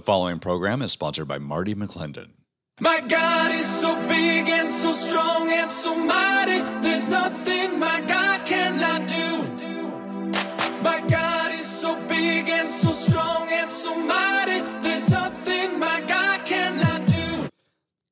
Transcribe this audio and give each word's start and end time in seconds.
The 0.00 0.06
following 0.06 0.38
program 0.38 0.80
is 0.80 0.92
sponsored 0.92 1.28
by 1.28 1.36
Marty 1.36 1.74
McClendon. 1.74 2.30
My 2.80 3.00
God 3.06 3.52
is 3.52 3.68
so 3.68 3.94
big 4.08 4.48
and 4.48 4.72
so 4.72 4.94
strong 4.94 5.52
and 5.52 5.70
so 5.70 5.94
mighty. 5.94 6.62
There's 6.80 7.06
nothing 7.06 7.78
my 7.78 8.00
God 8.08 8.46
cannot 8.46 9.06
do. 9.06 10.32
My 10.82 11.06
God 11.06 11.52
is 11.52 11.66
so 11.66 12.00
big 12.08 12.48
and 12.48 12.70
so 12.70 12.92
strong 12.92 13.48
and 13.52 13.70
so 13.70 13.94
mighty. 13.94 14.60
There's 14.80 15.10
nothing 15.10 15.78
my 15.78 16.02
God 16.08 16.46
cannot 16.46 17.06
do. 17.06 17.48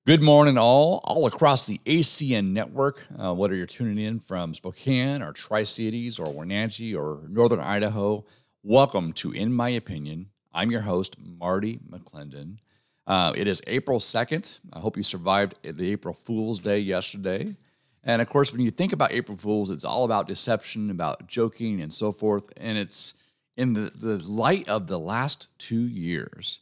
Good 0.05 0.23
morning, 0.23 0.59
all, 0.59 1.00
all 1.05 1.25
across 1.25 1.66
the 1.66 1.80
ACN 1.86 2.52
network. 2.52 3.07
Uh, 3.18 3.32
whether 3.32 3.55
you're 3.55 3.64
tuning 3.64 3.96
in 3.96 4.20
from 4.20 4.52
Spokane 4.52 5.23
or 5.23 5.32
Tri 5.32 5.64
Cities 5.64 6.18
or 6.18 6.30
Wenatchee 6.30 6.95
or 6.95 7.23
Northern 7.30 7.61
Idaho, 7.61 8.27
welcome 8.62 9.14
to 9.14 9.32
In 9.32 9.55
My 9.55 9.70
Opinion. 9.70 10.29
I'm 10.53 10.71
your 10.71 10.80
host, 10.80 11.17
Marty 11.21 11.79
McClendon. 11.91 12.59
Uh, 13.07 13.33
it 13.37 13.47
is 13.47 13.62
April 13.67 13.98
2nd. 13.98 14.61
I 14.73 14.80
hope 14.80 14.97
you 14.97 15.02
survived 15.02 15.59
the 15.62 15.93
April 15.93 16.15
Fool's 16.15 16.61
Day 16.61 16.79
yesterday. 16.79 17.56
And 18.05 18.23
of 18.23 18.29
course, 18.29 18.53
when 18.53 18.61
you 18.61 18.70
think 18.70 18.92
about 18.92 19.12
April 19.12 19.37
Fools, 19.37 19.70
it's 19.70 19.84
all 19.84 20.05
about 20.05 20.29
deception, 20.29 20.91
about 20.91 21.27
joking, 21.27 21.80
and 21.80 21.92
so 21.92 22.12
forth. 22.12 22.51
And 22.56 22.79
it's 22.79 23.15
in 23.56 23.73
the, 23.73 23.91
the 23.91 24.19
light 24.19 24.69
of 24.69 24.87
the 24.87 24.98
last 24.98 25.48
two 25.59 25.87
years 25.87 26.61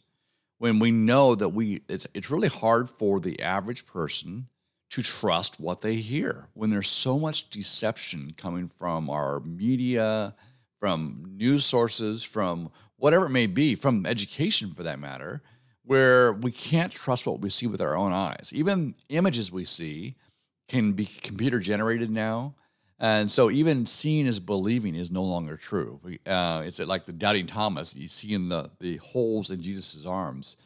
when 0.59 0.79
we 0.79 0.91
know 0.91 1.35
that 1.35 1.51
we 1.51 1.83
it's, 1.89 2.07
it's 2.15 2.31
really 2.31 2.49
hard 2.49 2.89
for 2.89 3.21
the 3.21 3.41
average 3.43 3.87
person 3.87 4.49
to 4.91 5.03
trust 5.03 5.61
what 5.61 5.83
they 5.83 5.97
hear 5.97 6.49
when 6.55 6.71
there's 6.71 6.89
so 6.89 7.19
much 7.19 7.51
deception 7.51 8.33
coming 8.37 8.69
from 8.69 9.11
our 9.11 9.41
media 9.41 10.35
from 10.81 11.35
news 11.37 11.65
sources 11.65 12.23
from 12.23 12.71
whatever 12.97 13.27
it 13.27 13.31
may 13.31 13.47
be, 13.47 13.75
from 13.75 14.07
education 14.07 14.73
for 14.73 14.83
that 14.83 14.99
matter, 14.99 15.43
where 15.85 16.33
we 16.33 16.51
can't 16.51 16.93
trust 16.93 17.27
what 17.27 17.41
we 17.41 17.51
see 17.51 17.67
with 17.67 17.81
our 17.81 17.97
own 17.97 18.13
eyes. 18.13 18.51
Even 18.55 18.95
images 19.09 19.53
we 19.53 19.65
see 19.65 20.17
can 20.69 20.93
be 20.93 21.07
computer 21.23 21.59
generated 21.59 22.11
now. 22.11 22.55
And 22.99 23.31
so 23.31 23.51
even 23.51 23.87
seeing 23.87 24.27
is 24.27 24.41
believing 24.41 24.95
is 24.95 25.11
no 25.11 25.23
longer 25.23 25.57
true. 25.57 26.01
Uh, 26.27 26.63
it's 26.65 26.81
like 26.81 27.05
the 27.05 27.13
doubting 27.13 27.47
Thomas, 27.47 27.95
you 27.95 28.09
see 28.09 28.33
in 28.33 28.49
the, 28.49 28.71
the 28.81 28.97
holes 28.97 29.51
in 29.51 29.61
Jesus' 29.61 30.07
arms. 30.07 30.57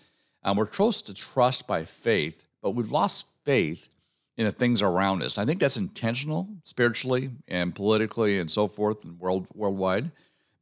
Um, 0.43 0.57
we're 0.57 0.67
close 0.67 1.03
to 1.03 1.13
trust 1.13 1.67
by 1.67 1.85
faith, 1.85 2.47
but 2.63 2.71
we've 2.71 2.93
lost 2.93 3.29
faith 3.45 3.95
in 4.37 4.47
the 4.47 4.53
things 4.53 4.81
around 4.81 5.23
us. 5.23 5.37
I 5.37 5.45
think 5.45 5.61
that's 5.61 5.77
intentional, 5.77 6.49
spiritually 6.63 7.31
and 7.49 7.75
politically 7.75 8.39
and 8.39 8.51
so 8.51 8.69
forth, 8.69 9.05
and 9.05 9.19
world 9.19 9.47
worldwide. 9.55 10.11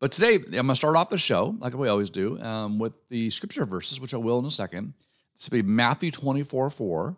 But 0.01 0.13
today, 0.13 0.35
I'm 0.35 0.51
going 0.51 0.69
to 0.69 0.75
start 0.77 0.97
off 0.97 1.11
the 1.11 1.19
show, 1.19 1.57
like 1.59 1.75
we 1.75 1.89
always 1.89 2.11
do, 2.11 2.41
um, 2.41 2.79
with 2.79 2.93
the 3.09 3.31
scripture 3.31 3.65
verses, 3.65 4.01
which 4.01 4.15
I 4.15 4.17
will 4.17 4.39
in 4.39 4.45
a 4.45 4.51
second. 4.51 4.95
This 5.35 5.51
will 5.51 5.59
be 5.59 5.69
Matthew 5.69 6.13
24 6.13 6.71
4, 6.71 7.17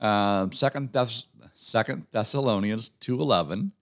uh, 0.00 0.46
2 0.46 0.68
Thess- 0.92 1.26
Thessalonians 2.12 2.90
2 3.00 3.20
11, 3.20 3.72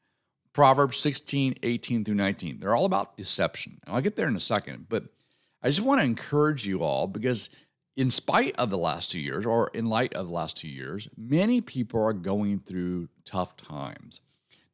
Proverbs 0.54 0.96
16 0.96 1.56
18 1.62 2.04
through 2.04 2.14
19. 2.14 2.60
They're 2.60 2.74
all 2.74 2.86
about 2.86 3.16
deception. 3.16 3.78
And 3.84 3.94
I'll 3.94 4.02
get 4.02 4.16
there 4.16 4.28
in 4.28 4.36
a 4.36 4.40
second. 4.40 4.86
But 4.88 5.04
I 5.62 5.68
just 5.68 5.82
want 5.82 6.00
to 6.00 6.06
encourage 6.06 6.66
you 6.66 6.82
all 6.82 7.06
because, 7.06 7.50
in 7.94 8.10
spite 8.10 8.54
of 8.58 8.70
the 8.70 8.78
last 8.78 9.10
two 9.10 9.20
years, 9.20 9.44
or 9.44 9.70
in 9.74 9.86
light 9.86 10.14
of 10.14 10.28
the 10.28 10.34
last 10.34 10.56
two 10.56 10.68
years, 10.68 11.08
many 11.14 11.60
people 11.60 12.02
are 12.02 12.14
going 12.14 12.60
through 12.60 13.08
tough 13.26 13.56
times. 13.58 14.20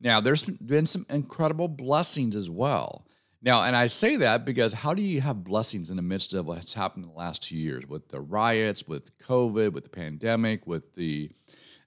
Now, 0.00 0.20
there's 0.20 0.44
been 0.44 0.86
some 0.86 1.04
incredible 1.10 1.66
blessings 1.66 2.36
as 2.36 2.48
well. 2.48 3.06
Now, 3.42 3.62
and 3.62 3.76
I 3.76 3.86
say 3.86 4.16
that 4.16 4.44
because 4.44 4.72
how 4.72 4.94
do 4.94 5.02
you 5.02 5.20
have 5.20 5.44
blessings 5.44 5.90
in 5.90 5.96
the 5.96 6.02
midst 6.02 6.34
of 6.34 6.46
what's 6.46 6.74
happened 6.74 7.04
in 7.04 7.10
the 7.10 7.16
last 7.16 7.42
two 7.42 7.56
years 7.56 7.86
with 7.86 8.08
the 8.08 8.20
riots, 8.20 8.88
with 8.88 9.16
COVID, 9.18 9.72
with 9.72 9.84
the 9.84 9.90
pandemic, 9.90 10.66
with 10.66 10.94
the 10.94 11.30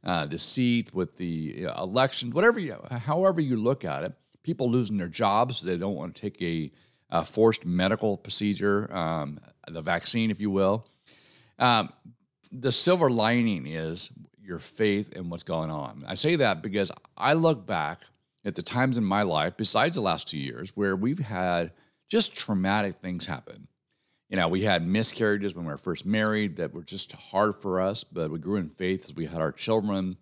uh, 0.04 0.26
deceit, 0.26 0.94
with 0.94 1.18
the 1.18 1.68
uh, 1.68 1.84
elections, 1.84 2.34
whatever 2.34 2.60
you, 2.60 2.78
however 2.90 3.42
you 3.42 3.58
look 3.58 3.84
at 3.84 4.04
it, 4.04 4.14
people 4.44 4.70
losing 4.70 4.98
their 4.98 5.08
jobs, 5.08 5.62
they 5.62 5.76
don't 5.76 5.96
want 5.96 6.16
to 6.16 6.22
take 6.22 6.42
a, 6.42 6.72
a 7.10 7.26
forced 7.26 7.66
medical 7.66 8.16
procedure, 8.16 8.94
um, 8.96 9.40
the 9.68 9.82
vaccine, 9.82 10.32
if 10.32 10.40
you 10.40 10.50
will. 10.50 10.88
Um, 11.58 11.90
the 12.52 12.72
silver 12.72 13.10
lining 13.10 13.68
is 13.68 14.12
your 14.42 14.60
faith 14.60 15.14
in 15.14 15.30
what's 15.30 15.44
going 15.44 15.70
on. 15.70 16.04
I 16.08 16.16
say 16.16 16.38
that 16.38 16.64
because 16.64 16.92
I 17.18 17.34
look 17.34 17.68
back 17.68 18.04
at 18.46 18.56
the 18.56 18.64
times 18.64 18.98
in 18.98 19.04
my 19.04 19.22
life, 19.22 19.58
besides 19.58 19.96
the 19.96 20.02
last 20.02 20.30
two 20.30 20.38
years, 20.38 20.72
where 20.76 20.96
we've 20.96 21.20
had 21.20 21.72
just 22.10 22.36
traumatic 22.36 22.96
things 22.96 23.26
happen. 23.26 23.68
You 24.30 24.38
know, 24.38 24.48
we 24.48 24.62
had 24.62 24.88
miscarriages 24.88 25.56
when 25.56 25.66
we 25.66 25.72
were 25.72 25.78
first 25.78 26.06
married 26.06 26.58
that 26.58 26.74
were 26.74 26.84
just 26.84 27.12
hard 27.14 27.56
for 27.56 27.82
us, 27.82 28.04
but 28.04 28.32
we 28.32 28.40
grew 28.40 28.58
in 28.58 28.70
faith 28.70 29.06
as 29.06 29.16
we 29.16 29.26
had 29.26 29.42
our 29.42 29.52
children. 29.52 30.16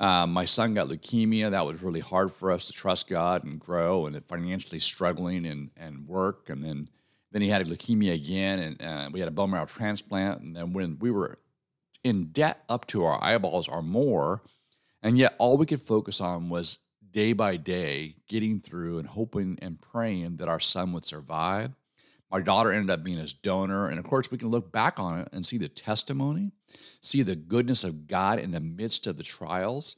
Um, 0.00 0.32
my 0.32 0.44
son 0.44 0.74
got 0.74 0.88
leukemia. 0.88 1.50
That 1.50 1.66
was 1.66 1.82
really 1.82 2.00
hard 2.00 2.32
for 2.32 2.50
us 2.50 2.66
to 2.66 2.72
trust 2.72 3.08
God 3.08 3.44
and 3.44 3.60
grow, 3.60 4.06
and 4.06 4.24
financially 4.26 4.80
struggling 4.80 5.46
and, 5.46 5.70
and 5.76 6.08
work. 6.08 6.48
And 6.48 6.64
then, 6.64 6.88
then 7.32 7.42
he 7.42 7.48
had 7.48 7.66
leukemia 7.66 8.14
again, 8.14 8.58
and 8.58 8.82
uh, 8.82 9.10
we 9.12 9.20
had 9.20 9.28
a 9.28 9.32
bone 9.32 9.50
marrow 9.50 9.66
transplant. 9.66 10.40
And 10.40 10.56
then 10.56 10.72
when 10.72 10.98
we 10.98 11.10
were 11.10 11.38
in 12.02 12.26
debt 12.32 12.64
up 12.68 12.86
to 12.88 13.04
our 13.04 13.22
eyeballs 13.22 13.68
or 13.68 13.82
more, 13.82 14.42
and 15.02 15.18
yet 15.18 15.34
all 15.38 15.58
we 15.58 15.66
could 15.66 15.80
focus 15.80 16.20
on 16.20 16.48
was 16.48 16.78
day 17.14 17.32
by 17.32 17.56
day, 17.56 18.16
getting 18.28 18.58
through 18.58 18.98
and 18.98 19.08
hoping 19.08 19.56
and 19.62 19.80
praying 19.80 20.36
that 20.36 20.48
our 20.48 20.60
son 20.60 20.92
would 20.92 21.06
survive. 21.06 21.70
My 22.30 22.40
daughter 22.40 22.72
ended 22.72 22.90
up 22.90 23.04
being 23.04 23.18
his 23.18 23.32
donor. 23.32 23.88
And 23.88 23.98
of 24.00 24.04
course, 24.04 24.30
we 24.30 24.36
can 24.36 24.48
look 24.48 24.72
back 24.72 24.98
on 24.98 25.20
it 25.20 25.28
and 25.32 25.46
see 25.46 25.56
the 25.56 25.68
testimony, 25.68 26.50
see 27.00 27.22
the 27.22 27.36
goodness 27.36 27.84
of 27.84 28.08
God 28.08 28.40
in 28.40 28.50
the 28.50 28.60
midst 28.60 29.06
of 29.06 29.16
the 29.16 29.22
trials. 29.22 29.94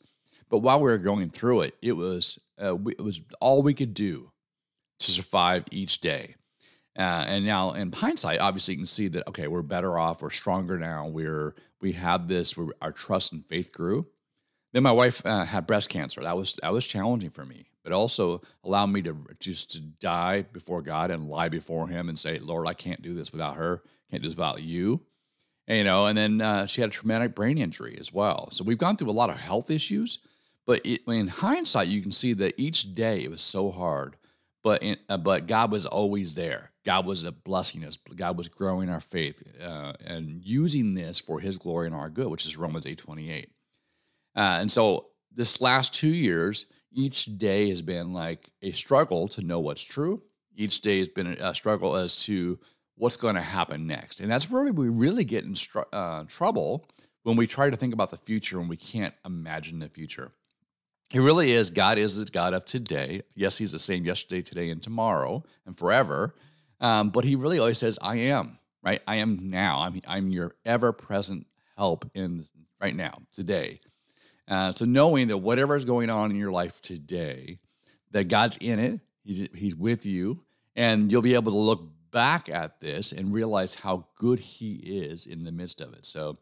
But 0.50 0.58
while 0.58 0.78
we 0.78 0.90
were 0.90 0.98
going 0.98 1.30
through 1.30 1.62
it, 1.62 1.74
it 1.80 1.92
was, 1.92 2.38
uh, 2.62 2.76
it 2.90 3.00
was 3.00 3.22
all 3.40 3.62
we 3.62 3.74
could 3.74 3.94
do 3.94 4.30
to 5.00 5.10
survive 5.10 5.64
each 5.70 6.00
day. 6.00 6.36
Uh, 6.98 7.24
and 7.26 7.46
now, 7.46 7.72
in 7.72 7.92
hindsight, 7.92 8.40
obviously, 8.40 8.74
you 8.74 8.78
can 8.78 8.86
see 8.86 9.08
that 9.08 9.26
okay, 9.28 9.48
we're 9.48 9.62
better 9.62 9.98
off, 9.98 10.22
we're 10.22 10.30
stronger 10.30 10.78
now. 10.78 11.06
We're 11.06 11.54
we 11.80 11.92
have 11.92 12.26
this. 12.26 12.54
our 12.80 12.92
trust 12.92 13.32
and 13.32 13.44
faith 13.44 13.70
grew. 13.70 14.06
Then 14.72 14.82
my 14.82 14.92
wife 14.92 15.24
uh, 15.24 15.44
had 15.44 15.66
breast 15.66 15.88
cancer. 15.88 16.22
That 16.22 16.36
was 16.36 16.54
that 16.62 16.72
was 16.72 16.86
challenging 16.86 17.30
for 17.30 17.44
me, 17.44 17.66
but 17.82 17.92
also 17.92 18.42
allowed 18.64 18.86
me 18.86 19.02
to 19.02 19.16
just 19.40 19.72
to 19.72 19.80
die 19.80 20.42
before 20.42 20.82
God 20.82 21.10
and 21.10 21.28
lie 21.28 21.48
before 21.48 21.88
Him 21.88 22.08
and 22.08 22.18
say, 22.18 22.38
"Lord, 22.38 22.68
I 22.68 22.74
can't 22.74 23.02
do 23.02 23.14
this 23.14 23.32
without 23.32 23.56
her. 23.56 23.82
Can't 24.10 24.22
do 24.22 24.28
this 24.28 24.36
without 24.36 24.62
you." 24.62 25.00
And, 25.68 25.78
you 25.78 25.84
know, 25.84 26.06
and 26.06 26.16
then 26.16 26.40
uh, 26.40 26.66
she 26.66 26.80
had 26.80 26.90
a 26.90 26.92
traumatic 26.92 27.34
brain 27.34 27.58
injury 27.58 27.96
as 27.98 28.12
well. 28.12 28.50
So 28.52 28.62
we've 28.64 28.78
gone 28.78 28.96
through 28.96 29.10
a 29.10 29.12
lot 29.12 29.30
of 29.30 29.36
health 29.36 29.70
issues. 29.70 30.20
But 30.66 30.84
it, 30.84 31.02
in 31.06 31.28
hindsight, 31.28 31.88
you 31.88 32.02
can 32.02 32.10
see 32.12 32.32
that 32.34 32.54
each 32.58 32.92
day 32.94 33.22
it 33.22 33.30
was 33.30 33.42
so 33.42 33.70
hard, 33.70 34.16
but 34.64 34.82
in, 34.82 34.96
uh, 35.08 35.16
but 35.16 35.46
God 35.46 35.70
was 35.70 35.86
always 35.86 36.34
there. 36.34 36.72
God 36.84 37.06
was 37.06 37.22
blessing 37.22 37.84
us. 37.84 37.96
God 37.96 38.36
was 38.36 38.48
growing 38.48 38.90
our 38.90 39.00
faith 39.00 39.44
uh, 39.62 39.92
and 40.04 40.44
using 40.44 40.94
this 40.94 41.20
for 41.20 41.38
His 41.38 41.56
glory 41.56 41.86
and 41.86 41.94
our 41.94 42.10
good, 42.10 42.26
which 42.28 42.46
is 42.46 42.56
Romans 42.56 42.84
eight 42.84 42.98
twenty 42.98 43.30
eight. 43.30 43.50
Uh, 44.36 44.58
and 44.60 44.70
so 44.70 45.06
this 45.32 45.60
last 45.60 45.94
two 45.94 46.14
years, 46.14 46.66
each 46.92 47.38
day 47.38 47.68
has 47.68 47.82
been 47.82 48.12
like 48.12 48.50
a 48.62 48.72
struggle 48.72 49.28
to 49.28 49.42
know 49.42 49.60
what's 49.60 49.82
true. 49.82 50.22
Each 50.54 50.80
day 50.80 50.98
has 50.98 51.08
been 51.08 51.26
a 51.26 51.54
struggle 51.54 51.96
as 51.96 52.22
to 52.24 52.58
what's 52.96 53.16
going 53.16 53.34
to 53.34 53.42
happen 53.42 53.86
next. 53.86 54.20
And 54.20 54.30
that's 54.30 54.50
where 54.50 54.72
we 54.72 54.88
really 54.88 55.24
get 55.24 55.44
in 55.44 55.54
str- 55.54 55.80
uh, 55.92 56.24
trouble 56.24 56.88
when 57.22 57.36
we 57.36 57.46
try 57.46 57.68
to 57.68 57.76
think 57.76 57.92
about 57.92 58.10
the 58.10 58.16
future 58.16 58.58
and 58.58 58.68
we 58.68 58.76
can't 58.76 59.14
imagine 59.24 59.78
the 59.78 59.88
future. 59.88 60.32
It 61.12 61.20
really 61.20 61.52
is. 61.52 61.70
God 61.70 61.98
is 61.98 62.16
the 62.16 62.24
God 62.24 62.54
of 62.54 62.64
today. 62.64 63.22
Yes, 63.34 63.58
He's 63.58 63.72
the 63.72 63.78
same 63.78 64.04
yesterday, 64.04 64.42
today, 64.42 64.70
and 64.70 64.82
tomorrow, 64.82 65.44
and 65.64 65.78
forever. 65.78 66.34
Um, 66.80 67.10
but 67.10 67.24
He 67.24 67.36
really 67.36 67.58
always 67.58 67.78
says, 67.78 67.98
"I 68.02 68.16
am." 68.16 68.58
Right? 68.82 69.00
I 69.06 69.16
am 69.16 69.50
now. 69.50 69.82
I'm. 69.82 70.00
I'm 70.06 70.30
your 70.30 70.56
ever-present 70.64 71.46
help 71.76 72.10
in 72.14 72.44
right 72.80 72.94
now, 72.94 73.22
today. 73.32 73.80
Uh, 74.48 74.72
so 74.72 74.84
knowing 74.84 75.28
that 75.28 75.38
whatever 75.38 75.76
is 75.76 75.84
going 75.84 76.10
on 76.10 76.30
in 76.30 76.36
your 76.36 76.52
life 76.52 76.80
today, 76.80 77.58
that 78.12 78.24
God's 78.24 78.56
in 78.58 78.78
it, 78.78 79.00
He's 79.24 79.48
He's 79.54 79.74
with 79.74 80.06
you, 80.06 80.42
and 80.74 81.10
you'll 81.10 81.22
be 81.22 81.34
able 81.34 81.52
to 81.52 81.58
look 81.58 81.90
back 82.10 82.48
at 82.48 82.80
this 82.80 83.12
and 83.12 83.32
realize 83.32 83.74
how 83.74 84.06
good 84.16 84.38
He 84.38 84.74
is 84.74 85.26
in 85.26 85.44
the 85.44 85.52
midst 85.52 85.80
of 85.80 85.92
it. 85.94 86.06
So 86.06 86.36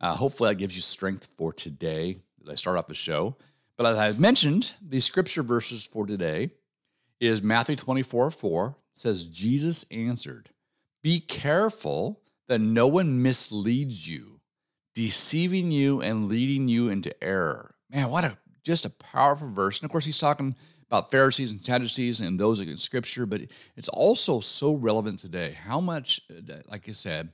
uh, 0.00 0.14
hopefully 0.14 0.50
that 0.50 0.56
gives 0.56 0.74
you 0.74 0.82
strength 0.82 1.28
for 1.36 1.52
today 1.52 2.18
as 2.42 2.48
I 2.48 2.54
start 2.54 2.78
off 2.78 2.86
the 2.86 2.94
show. 2.94 3.36
But 3.76 3.86
as 3.86 3.98
I've 3.98 4.20
mentioned, 4.20 4.72
the 4.80 5.00
scripture 5.00 5.42
verses 5.42 5.84
for 5.84 6.06
today 6.06 6.50
is 7.20 7.42
Matthew 7.42 7.76
24, 7.76 8.30
4 8.30 8.76
says, 8.94 9.24
Jesus 9.24 9.84
answered, 9.90 10.50
Be 11.02 11.20
careful 11.20 12.20
that 12.48 12.60
no 12.60 12.86
one 12.86 13.22
misleads 13.22 14.08
you 14.08 14.31
deceiving 14.94 15.70
you 15.70 16.00
and 16.00 16.28
leading 16.28 16.68
you 16.68 16.88
into 16.88 17.14
error. 17.22 17.74
Man, 17.90 18.10
what 18.10 18.24
a 18.24 18.36
just 18.62 18.84
a 18.84 18.90
powerful 18.90 19.50
verse. 19.50 19.80
And 19.80 19.88
of 19.88 19.92
course, 19.92 20.04
he's 20.04 20.18
talking 20.18 20.54
about 20.86 21.10
Pharisees 21.10 21.50
and 21.50 21.60
Sadducees 21.60 22.20
and 22.20 22.38
those 22.38 22.60
in 22.60 22.76
Scripture, 22.76 23.26
but 23.26 23.40
it's 23.76 23.88
also 23.88 24.40
so 24.40 24.74
relevant 24.74 25.18
today. 25.18 25.56
How 25.58 25.80
much, 25.80 26.20
like 26.68 26.88
I 26.88 26.92
said, 26.92 27.30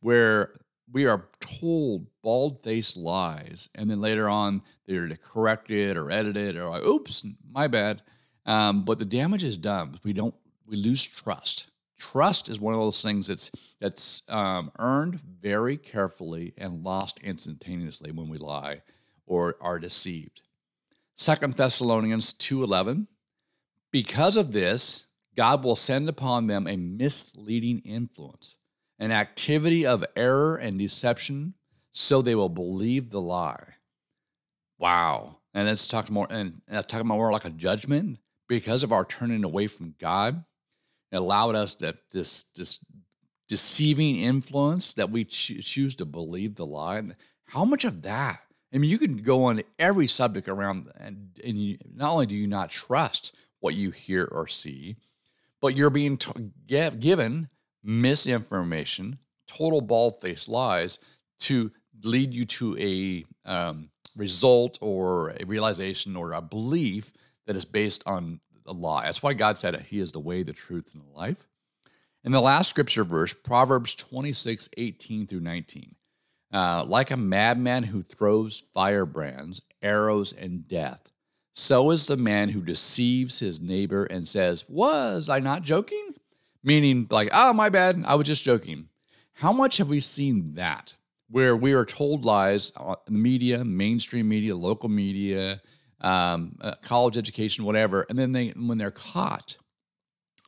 where 0.00 0.52
we 0.90 1.06
are 1.06 1.26
told 1.40 2.06
bald 2.22 2.62
faced 2.62 2.96
lies, 2.96 3.68
and 3.74 3.90
then 3.90 4.00
later 4.00 4.28
on 4.28 4.62
they're 4.86 5.08
corrected 5.16 5.96
or 5.96 6.10
edited 6.10 6.56
or 6.56 6.68
like, 6.68 6.84
oops, 6.84 7.26
my 7.50 7.66
bad. 7.66 8.02
Um, 8.44 8.84
but 8.84 8.98
the 8.98 9.04
damage 9.04 9.44
is 9.44 9.56
done. 9.56 9.98
We 10.04 10.12
don't 10.12 10.34
we 10.66 10.76
lose 10.76 11.04
trust. 11.04 11.68
Trust 12.02 12.48
is 12.48 12.60
one 12.60 12.74
of 12.74 12.80
those 12.80 13.00
things 13.00 13.28
that's 13.28 13.50
that's 13.78 14.22
um, 14.28 14.72
earned 14.80 15.20
very 15.40 15.76
carefully 15.76 16.52
and 16.58 16.82
lost 16.82 17.20
instantaneously 17.22 18.10
when 18.10 18.28
we 18.28 18.38
lie 18.38 18.82
or 19.24 19.56
are 19.60 19.78
deceived. 19.78 20.40
Second 21.14 21.54
Thessalonians 21.54 22.32
2:11 22.32 23.06
Because 23.92 24.36
of 24.36 24.50
this 24.52 25.06
God 25.36 25.62
will 25.62 25.76
send 25.76 26.08
upon 26.08 26.48
them 26.48 26.66
a 26.66 26.76
misleading 26.76 27.78
influence, 27.84 28.56
an 28.98 29.12
activity 29.12 29.86
of 29.86 30.04
error 30.16 30.56
and 30.56 30.80
deception, 30.80 31.54
so 31.92 32.20
they 32.20 32.34
will 32.34 32.48
believe 32.48 33.10
the 33.10 33.20
lie. 33.20 33.74
Wow. 34.76 35.36
And 35.54 35.68
that's 35.68 35.86
talking 35.86 36.14
more 36.14 36.26
and 36.28 36.62
that's 36.66 36.88
talking 36.88 37.06
more 37.06 37.30
like 37.30 37.44
a 37.44 37.50
judgment 37.50 38.18
because 38.48 38.82
of 38.82 38.90
our 38.90 39.04
turning 39.04 39.44
away 39.44 39.68
from 39.68 39.94
God. 40.00 40.44
It 41.12 41.16
allowed 41.16 41.54
us 41.54 41.74
that 41.76 41.96
this 42.10 42.44
this 42.56 42.84
deceiving 43.48 44.16
influence 44.16 44.94
that 44.94 45.10
we 45.10 45.24
cho- 45.24 45.60
choose 45.60 45.94
to 45.96 46.06
believe 46.06 46.54
the 46.54 46.64
lie. 46.64 46.96
And 46.96 47.14
how 47.44 47.66
much 47.66 47.84
of 47.84 48.02
that? 48.02 48.40
I 48.72 48.78
mean, 48.78 48.90
you 48.90 48.98
can 48.98 49.16
go 49.18 49.44
on 49.44 49.62
every 49.78 50.06
subject 50.06 50.48
around, 50.48 50.90
and, 50.98 51.38
and 51.44 51.58
you, 51.58 51.76
not 51.94 52.12
only 52.12 52.24
do 52.24 52.34
you 52.34 52.46
not 52.46 52.70
trust 52.70 53.34
what 53.60 53.74
you 53.74 53.90
hear 53.90 54.24
or 54.24 54.46
see, 54.48 54.96
but 55.60 55.76
you're 55.76 55.90
being 55.90 56.16
t- 56.16 56.50
given 56.66 57.50
misinformation, 57.84 59.18
total 59.46 59.82
bald 59.82 60.20
faced 60.20 60.48
lies 60.48 60.98
to 61.40 61.70
lead 62.02 62.32
you 62.32 62.44
to 62.44 62.76
a 62.78 63.24
um, 63.44 63.90
result 64.16 64.78
or 64.80 65.34
a 65.38 65.44
realization 65.44 66.16
or 66.16 66.32
a 66.32 66.40
belief 66.40 67.12
that 67.46 67.56
is 67.56 67.66
based 67.66 68.02
on 68.06 68.40
a 68.66 68.72
law. 68.72 69.02
That's 69.02 69.22
why 69.22 69.34
God 69.34 69.58
said 69.58 69.78
He 69.80 69.98
is 69.98 70.12
the 70.12 70.20
way, 70.20 70.42
the 70.42 70.52
truth, 70.52 70.90
and 70.94 71.02
the 71.02 71.18
life. 71.18 71.46
In 72.24 72.32
the 72.32 72.40
last 72.40 72.70
scripture 72.70 73.04
verse, 73.04 73.34
Proverbs 73.34 73.94
26, 73.94 74.68
18 74.76 75.26
through 75.26 75.40
19. 75.40 75.96
Uh, 76.52 76.84
like 76.86 77.10
a 77.10 77.16
madman 77.16 77.84
who 77.84 78.02
throws 78.02 78.62
firebrands, 78.74 79.62
arrows, 79.82 80.34
and 80.34 80.68
death, 80.68 81.12
so 81.54 81.90
is 81.90 82.06
the 82.06 82.16
man 82.16 82.48
who 82.48 82.62
deceives 82.62 83.38
his 83.38 83.60
neighbor 83.60 84.04
and 84.04 84.26
says, 84.26 84.64
Was 84.68 85.28
I 85.28 85.38
not 85.38 85.62
joking? 85.62 86.14
Meaning, 86.62 87.06
like, 87.10 87.28
oh, 87.32 87.52
my 87.52 87.68
bad, 87.68 88.02
I 88.06 88.14
was 88.14 88.26
just 88.26 88.44
joking. 88.44 88.88
How 89.34 89.52
much 89.52 89.78
have 89.78 89.88
we 89.88 90.00
seen 90.00 90.52
that? 90.52 90.94
Where 91.28 91.56
we 91.56 91.72
are 91.72 91.84
told 91.84 92.24
lies, 92.24 92.72
uh, 92.76 92.96
media, 93.08 93.64
mainstream 93.64 94.28
media, 94.28 94.54
local 94.54 94.88
media, 94.88 95.60
um, 96.02 96.56
uh, 96.60 96.74
college 96.82 97.16
education, 97.16 97.64
whatever, 97.64 98.06
and 98.08 98.18
then 98.18 98.32
they, 98.32 98.48
when 98.50 98.78
they're 98.78 98.90
caught, 98.90 99.56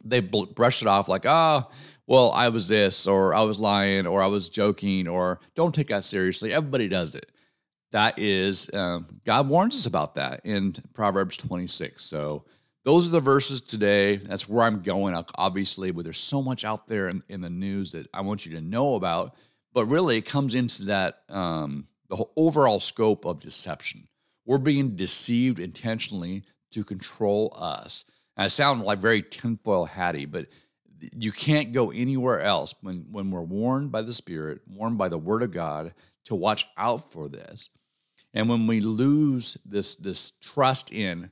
they 0.05 0.21
brush 0.21 0.83
it 0.83 0.89
off 0.89 1.09
like, 1.09 1.25
oh, 1.27 1.71
well, 2.06 2.33
I 2.33 2.49
was 2.51 2.69
this, 2.69 3.06
or 3.06 3.35
I 3.35 3.43
was 3.43 3.59
lying, 3.59 4.06
or 4.06 4.23
I 4.23 4.27
was 4.27 4.51
joking, 4.51 5.09
or 5.09 5.41
don't 5.55 5.75
take 5.75 5.87
that 5.89 6.05
seriously. 6.05 6.53
Everybody 6.53 6.89
does 6.89 7.15
it. 7.15 7.31
That 7.95 8.19
is 8.19 8.75
um, 8.75 9.21
god 9.25 9.49
warns 9.49 9.77
us 9.77 9.87
about 9.87 10.17
that 10.17 10.41
in 10.43 10.75
proverbs 10.95 11.37
26 11.37 12.05
so 12.05 12.45
those 12.85 13.09
are 13.09 13.12
the 13.12 13.21
verses 13.21 13.61
today. 13.61 14.17
That's 14.17 14.49
where 14.49 14.67
i'm 14.67 14.81
going. 14.81 15.15
Obviously 15.37 15.93
but 15.93 16.03
there's 16.03 16.19
so 16.19 16.43
much 16.43 16.65
out 16.65 16.89
there 16.89 17.07
in, 17.09 17.23
in 17.29 17.41
the 17.41 17.49
news 17.49 17.93
that 17.93 18.09
i 18.12 18.21
want 18.21 18.45
you 18.45 18.57
to 18.57 18.61
know 18.61 18.97
about. 18.97 19.37
But 19.73 19.87
really 19.87 20.17
it 20.17 20.27
comes 20.27 20.57
into 20.57 20.87
that 20.87 21.21
um, 21.29 21.87
the 22.09 22.25
overall 22.35 22.81
scope 22.81 23.25
of 23.27 23.39
deception 23.39 24.09
we're 24.46 24.58
being 24.58 24.96
deceived 24.96 25.58
intentionally 25.58 26.43
to 26.73 26.85
control 26.85 27.56
us. 27.58 28.05
And 28.37 28.44
i 28.44 28.49
sound 28.49 28.82
like 28.82 28.99
very 28.99 29.23
tinfoil 29.23 29.85
hatty 29.85 30.26
but 30.26 30.46
you 31.12 31.32
can't 31.32 31.73
go 31.73 31.91
anywhere 31.91 32.41
else 32.41 32.75
when, 32.81 33.06
when 33.11 33.31
we're 33.31 33.43
warned 33.43 33.93
by 33.93 34.02
the 34.02 34.12
spirit 34.12 34.61
warned 34.67 34.96
by 34.96 35.08
the 35.08 35.19
word 35.19 35.43
of 35.43 35.50
god 35.50 35.93
to 36.25 36.35
watch 36.35 36.67
out 36.76 37.12
for 37.12 37.29
this. 37.29 37.70
And 38.32 38.49
when 38.49 38.67
we 38.67 38.81
lose 38.81 39.56
this 39.64 39.96
this 39.96 40.32
trust 40.32 40.93
in 40.93 41.31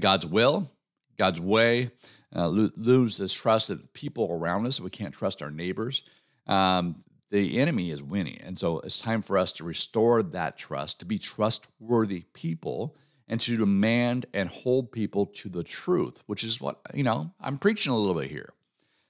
God's 0.00 0.26
will, 0.26 0.70
God's 1.18 1.40
way, 1.40 1.90
uh, 2.34 2.48
lose 2.48 3.18
this 3.18 3.32
trust 3.32 3.68
that 3.68 3.92
people 3.92 4.28
around 4.30 4.66
us, 4.66 4.80
we 4.80 4.90
can't 4.90 5.14
trust 5.14 5.42
our 5.42 5.50
neighbors, 5.50 6.02
um, 6.46 6.96
the 7.30 7.58
enemy 7.58 7.90
is 7.90 8.02
winning. 8.02 8.40
And 8.42 8.58
so 8.58 8.80
it's 8.80 8.98
time 8.98 9.22
for 9.22 9.38
us 9.38 9.52
to 9.52 9.64
restore 9.64 10.22
that 10.22 10.56
trust, 10.56 11.00
to 11.00 11.06
be 11.06 11.18
trustworthy 11.18 12.24
people, 12.32 12.96
and 13.28 13.40
to 13.40 13.56
demand 13.56 14.26
and 14.34 14.48
hold 14.48 14.92
people 14.92 15.26
to 15.26 15.48
the 15.48 15.64
truth, 15.64 16.22
which 16.26 16.44
is 16.44 16.60
what, 16.60 16.80
you 16.92 17.02
know, 17.02 17.32
I'm 17.40 17.58
preaching 17.58 17.92
a 17.92 17.96
little 17.96 18.20
bit 18.20 18.30
here. 18.30 18.52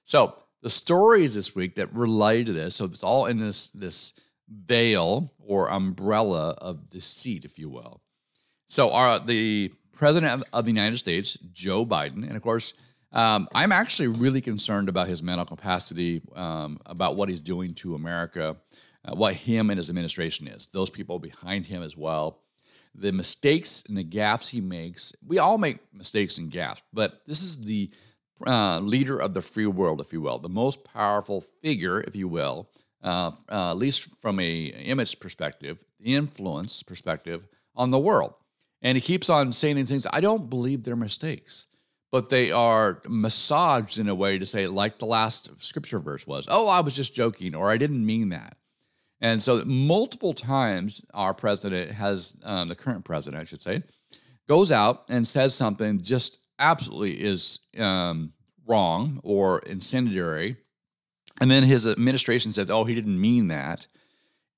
So 0.05 0.35
the 0.61 0.69
stories 0.69 1.35
this 1.35 1.55
week 1.55 1.75
that 1.75 1.93
relate 1.93 2.45
to 2.45 2.53
this, 2.53 2.75
so 2.75 2.85
it's 2.85 3.03
all 3.03 3.25
in 3.25 3.37
this, 3.37 3.67
this 3.69 4.13
veil 4.49 5.33
or 5.39 5.69
umbrella 5.69 6.51
of 6.57 6.89
deceit, 6.89 7.45
if 7.45 7.59
you 7.59 7.69
will. 7.69 8.01
So, 8.67 8.91
our, 8.91 9.19
the 9.19 9.73
president 9.93 10.43
of 10.51 10.65
the 10.65 10.71
United 10.71 10.97
States, 10.97 11.37
Joe 11.53 11.85
Biden, 11.85 12.23
and 12.27 12.35
of 12.35 12.41
course, 12.41 12.73
um, 13.15 13.47
I'm 13.55 13.71
actually 13.71 14.09
really 14.09 14.41
concerned 14.41 14.89
about 14.89 15.07
his 15.07 15.23
mental 15.23 15.45
capacity, 15.45 16.21
um, 16.35 16.79
about 16.85 17.15
what 17.15 17.29
he's 17.29 17.39
doing 17.39 17.73
to 17.75 17.95
America, 17.95 18.55
uh, 19.05 19.15
what 19.15 19.33
him 19.33 19.69
and 19.69 19.77
his 19.77 19.89
administration 19.89 20.47
is, 20.47 20.67
those 20.67 20.89
people 20.89 21.17
behind 21.17 21.65
him 21.65 21.81
as 21.81 21.95
well. 21.95 22.41
The 22.93 23.11
mistakes 23.11 23.83
and 23.87 23.97
the 23.97 24.03
gaffes 24.03 24.49
he 24.49 24.61
makes, 24.61 25.13
we 25.25 25.39
all 25.39 25.57
make 25.57 25.79
mistakes 25.93 26.37
and 26.37 26.51
gaffes, 26.51 26.81
but 26.93 27.21
this 27.25 27.41
is 27.41 27.61
the 27.61 27.89
uh, 28.45 28.79
leader 28.79 29.17
of 29.17 29.33
the 29.33 29.41
free 29.41 29.65
world, 29.65 30.01
if 30.01 30.11
you 30.11 30.21
will, 30.21 30.39
the 30.39 30.49
most 30.49 30.83
powerful 30.83 31.41
figure, 31.61 32.01
if 32.01 32.15
you 32.15 32.27
will, 32.27 32.69
uh, 33.01 33.31
uh, 33.49 33.71
at 33.71 33.77
least 33.77 34.09
from 34.19 34.39
a 34.39 34.65
image 34.65 35.19
perspective, 35.19 35.77
the 35.99 36.15
influence 36.15 36.83
perspective 36.83 37.47
on 37.75 37.91
the 37.91 37.99
world. 37.99 38.33
And 38.81 38.97
he 38.97 39.01
keeps 39.01 39.29
on 39.29 39.53
saying 39.53 39.77
these 39.77 39.89
things. 39.89 40.05
I 40.11 40.19
don't 40.19 40.49
believe 40.49 40.83
they're 40.83 40.95
mistakes, 40.95 41.67
but 42.15 42.29
they 42.29 42.51
are 42.51 43.01
massaged 43.07 43.99
in 43.99 44.07
a 44.07 44.15
way 44.15 44.39
to 44.39 44.45
say, 44.45 44.67
like 44.67 44.99
the 44.99 45.05
last 45.05 45.51
scripture 45.61 45.99
verse 45.99 46.25
was, 46.25 46.45
"Oh, 46.49 46.67
I 46.67 46.79
was 46.79 46.95
just 46.95 47.13
joking," 47.13 47.55
or 47.55 47.69
"I 47.69 47.77
didn't 47.77 48.05
mean 48.05 48.29
that." 48.29 48.57
And 49.21 49.41
so, 49.43 49.63
multiple 49.65 50.33
times, 50.33 51.01
our 51.13 51.33
president 51.33 51.91
has 51.91 52.37
um, 52.43 52.67
the 52.67 52.75
current 52.75 53.05
president, 53.05 53.41
I 53.41 53.45
should 53.45 53.63
say, 53.63 53.83
goes 54.47 54.71
out 54.71 55.03
and 55.09 55.27
says 55.27 55.55
something 55.55 56.01
just 56.01 56.39
absolutely 56.57 57.21
is 57.21 57.59
um, 57.77 58.33
wrong 58.65 59.19
or 59.23 59.59
incendiary 59.59 60.57
and 61.41 61.51
then 61.51 61.63
his 61.63 61.85
administration 61.85 62.51
said, 62.51 62.69
oh, 62.69 62.85
he 62.85 62.95
didn't 62.95 63.19
mean 63.19 63.47
that. 63.47 63.87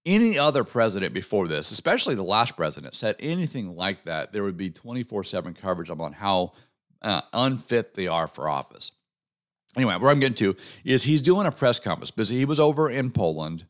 Any 0.05 0.39
other 0.39 0.63
president 0.63 1.13
before 1.13 1.47
this, 1.47 1.71
especially 1.71 2.15
the 2.15 2.23
last 2.23 2.55
president, 2.55 2.95
said 2.95 3.15
anything 3.19 3.75
like 3.75 4.03
that, 4.03 4.31
there 4.31 4.43
would 4.43 4.55
be 4.55 4.69
24 4.69 5.23
7 5.23 5.53
coverage 5.53 5.89
on 5.89 6.13
how 6.13 6.53
uh, 7.01 7.21
unfit 7.33 7.93
they 7.93 8.07
are 8.07 8.27
for 8.27 8.49
office. 8.49 8.91
Anyway, 9.75 9.95
where 9.97 10.11
I'm 10.11 10.19
getting 10.19 10.35
to 10.35 10.55
is 10.83 11.03
he's 11.03 11.21
doing 11.21 11.45
a 11.45 11.51
press 11.51 11.79
conference 11.79 12.11
because 12.11 12.29
he 12.29 12.45
was 12.45 12.59
over 12.59 12.89
in 12.89 13.11
Poland. 13.11 13.65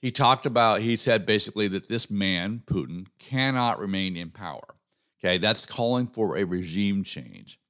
He 0.00 0.10
talked 0.10 0.46
about, 0.46 0.80
he 0.80 0.96
said 0.96 1.24
basically 1.24 1.68
that 1.68 1.88
this 1.88 2.10
man, 2.10 2.62
Putin, 2.66 3.06
cannot 3.18 3.78
remain 3.78 4.16
in 4.16 4.30
power. 4.30 4.74
Okay, 5.22 5.38
that's 5.38 5.64
calling 5.64 6.08
for 6.08 6.36
a 6.36 6.44
regime 6.44 7.04
change. 7.04 7.60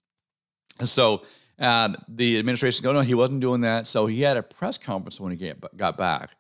So 0.83 1.23
and 1.59 1.97
the 2.09 2.39
administration 2.39 2.83
go, 2.83 2.93
no, 2.93 3.03
he 3.03 3.15
wasn't 3.15 3.41
doing 3.41 3.61
that. 3.61 3.87
So 3.87 4.07
he 4.07 4.23
had 4.23 4.37
a 4.37 4.43
press 4.43 4.79
conference 4.79 5.21
when 5.21 5.37
he 5.37 5.53
got 5.77 5.97
back. 5.97 6.31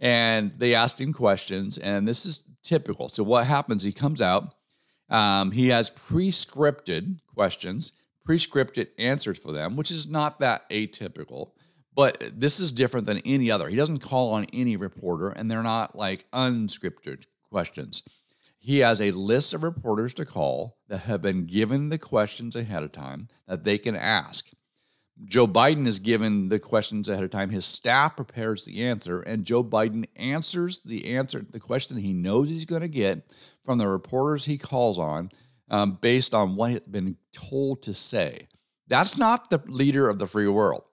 And 0.00 0.52
they 0.58 0.74
asked 0.74 1.00
him 1.00 1.12
questions, 1.12 1.78
and 1.78 2.06
this 2.06 2.26
is 2.26 2.48
typical. 2.62 3.08
So 3.08 3.22
what 3.22 3.46
happens? 3.46 3.84
He 3.84 3.92
comes 3.92 4.20
out, 4.20 4.52
um, 5.08 5.52
he 5.52 5.68
has 5.68 5.90
pre-scripted 5.90 7.20
questions, 7.26 7.92
pre-scripted 8.24 8.88
answers 8.98 9.38
for 9.38 9.52
them, 9.52 9.76
which 9.76 9.90
is 9.90 10.10
not 10.10 10.38
that 10.38 10.68
atypical. 10.70 11.50
But 11.94 12.22
this 12.34 12.58
is 12.58 12.72
different 12.72 13.06
than 13.06 13.22
any 13.24 13.50
other. 13.50 13.68
He 13.68 13.76
doesn't 13.76 13.98
call 13.98 14.32
on 14.32 14.46
any 14.52 14.76
reporter, 14.76 15.28
and 15.28 15.50
they're 15.50 15.62
not 15.62 15.96
like 15.96 16.28
unscripted 16.32 17.26
questions. 17.50 18.02
He 18.58 18.78
has 18.78 19.00
a 19.00 19.10
list 19.12 19.54
of 19.54 19.62
reporters 19.62 20.14
to 20.14 20.24
call 20.24 20.78
that 20.88 21.02
have 21.02 21.22
been 21.22 21.46
given 21.46 21.90
the 21.90 21.98
questions 21.98 22.56
ahead 22.56 22.82
of 22.82 22.92
time 22.92 23.28
that 23.46 23.62
they 23.62 23.78
can 23.78 23.94
ask. 23.94 24.48
Joe 25.26 25.46
Biden 25.46 25.86
is 25.86 26.00
given 26.00 26.48
the 26.48 26.58
questions 26.58 27.08
ahead 27.08 27.22
of 27.22 27.30
time. 27.30 27.50
His 27.50 27.64
staff 27.64 28.16
prepares 28.16 28.64
the 28.64 28.84
answer, 28.84 29.20
and 29.20 29.44
Joe 29.44 29.62
Biden 29.62 30.06
answers 30.16 30.80
the 30.80 31.14
answer, 31.14 31.46
the 31.48 31.60
question 31.60 31.98
he 31.98 32.12
knows 32.12 32.48
he's 32.48 32.64
going 32.64 32.82
to 32.82 32.88
get 32.88 33.30
from 33.62 33.78
the 33.78 33.86
reporters 33.86 34.46
he 34.46 34.58
calls 34.58 34.98
on, 34.98 35.30
um, 35.70 35.98
based 36.00 36.34
on 36.34 36.56
what 36.56 36.70
has 36.70 36.80
been 36.80 37.16
told 37.32 37.82
to 37.82 37.94
say. 37.94 38.48
That's 38.88 39.18
not 39.18 39.50
the 39.50 39.62
leader 39.66 40.08
of 40.08 40.18
the 40.18 40.26
free 40.26 40.48
world. 40.48 40.84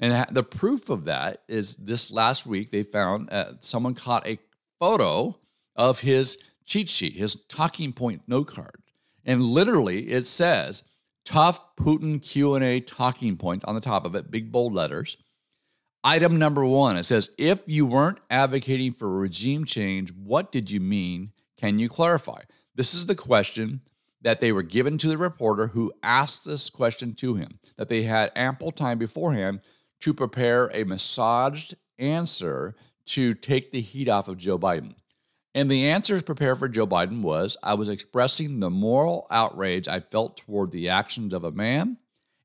And 0.00 0.26
the 0.34 0.42
proof 0.42 0.90
of 0.90 1.04
that 1.04 1.42
is 1.48 1.76
this 1.76 2.10
last 2.10 2.46
week 2.46 2.70
they 2.70 2.82
found 2.82 3.32
uh, 3.32 3.52
someone 3.60 3.94
caught 3.94 4.26
a 4.26 4.38
photo 4.80 5.38
of 5.76 6.00
his 6.00 6.38
cheat 6.64 6.88
sheet, 6.88 7.14
his 7.14 7.36
talking 7.48 7.92
point 7.92 8.22
note 8.26 8.48
card, 8.48 8.82
and 9.24 9.42
literally 9.42 10.10
it 10.10 10.26
says 10.26 10.82
"Tough 11.24 11.76
Putin 11.76 12.20
Q 12.20 12.54
and 12.54 12.64
A 12.64 12.80
talking 12.80 13.36
point" 13.36 13.64
on 13.66 13.74
the 13.74 13.80
top 13.80 14.04
of 14.04 14.14
it, 14.14 14.30
big 14.30 14.50
bold 14.50 14.74
letters. 14.74 15.16
Item 16.06 16.38
number 16.38 16.66
one 16.66 16.98
it 16.98 17.04
says, 17.04 17.30
If 17.38 17.62
you 17.66 17.86
weren't 17.86 18.20
advocating 18.28 18.92
for 18.92 19.08
regime 19.08 19.64
change, 19.64 20.12
what 20.12 20.52
did 20.52 20.70
you 20.70 20.78
mean? 20.78 21.32
Can 21.56 21.78
you 21.78 21.88
clarify? 21.88 22.42
This 22.74 22.92
is 22.92 23.06
the 23.06 23.14
question 23.14 23.80
that 24.24 24.40
they 24.40 24.50
were 24.50 24.62
given 24.62 24.98
to 24.98 25.08
the 25.08 25.16
reporter 25.16 25.68
who 25.68 25.92
asked 26.02 26.44
this 26.44 26.68
question 26.68 27.14
to 27.14 27.36
him, 27.36 27.60
that 27.76 27.88
they 27.88 28.02
had 28.02 28.32
ample 28.34 28.72
time 28.72 28.98
beforehand 28.98 29.60
to 30.00 30.12
prepare 30.12 30.70
a 30.74 30.84
massaged 30.84 31.76
answer 31.98 32.74
to 33.06 33.34
take 33.34 33.70
the 33.70 33.80
heat 33.80 34.08
off 34.08 34.26
of 34.26 34.36
Joe 34.36 34.58
Biden. 34.58 34.96
And 35.54 35.70
the 35.70 35.90
answers 35.90 36.24
prepared 36.24 36.58
for 36.58 36.68
Joe 36.68 36.86
Biden 36.86 37.22
was 37.22 37.56
I 37.62 37.74
was 37.74 37.88
expressing 37.88 38.58
the 38.58 38.70
moral 38.70 39.28
outrage 39.30 39.86
I 39.86 40.00
felt 40.00 40.36
toward 40.36 40.72
the 40.72 40.88
actions 40.88 41.32
of 41.32 41.44
a 41.44 41.52
man, 41.52 41.98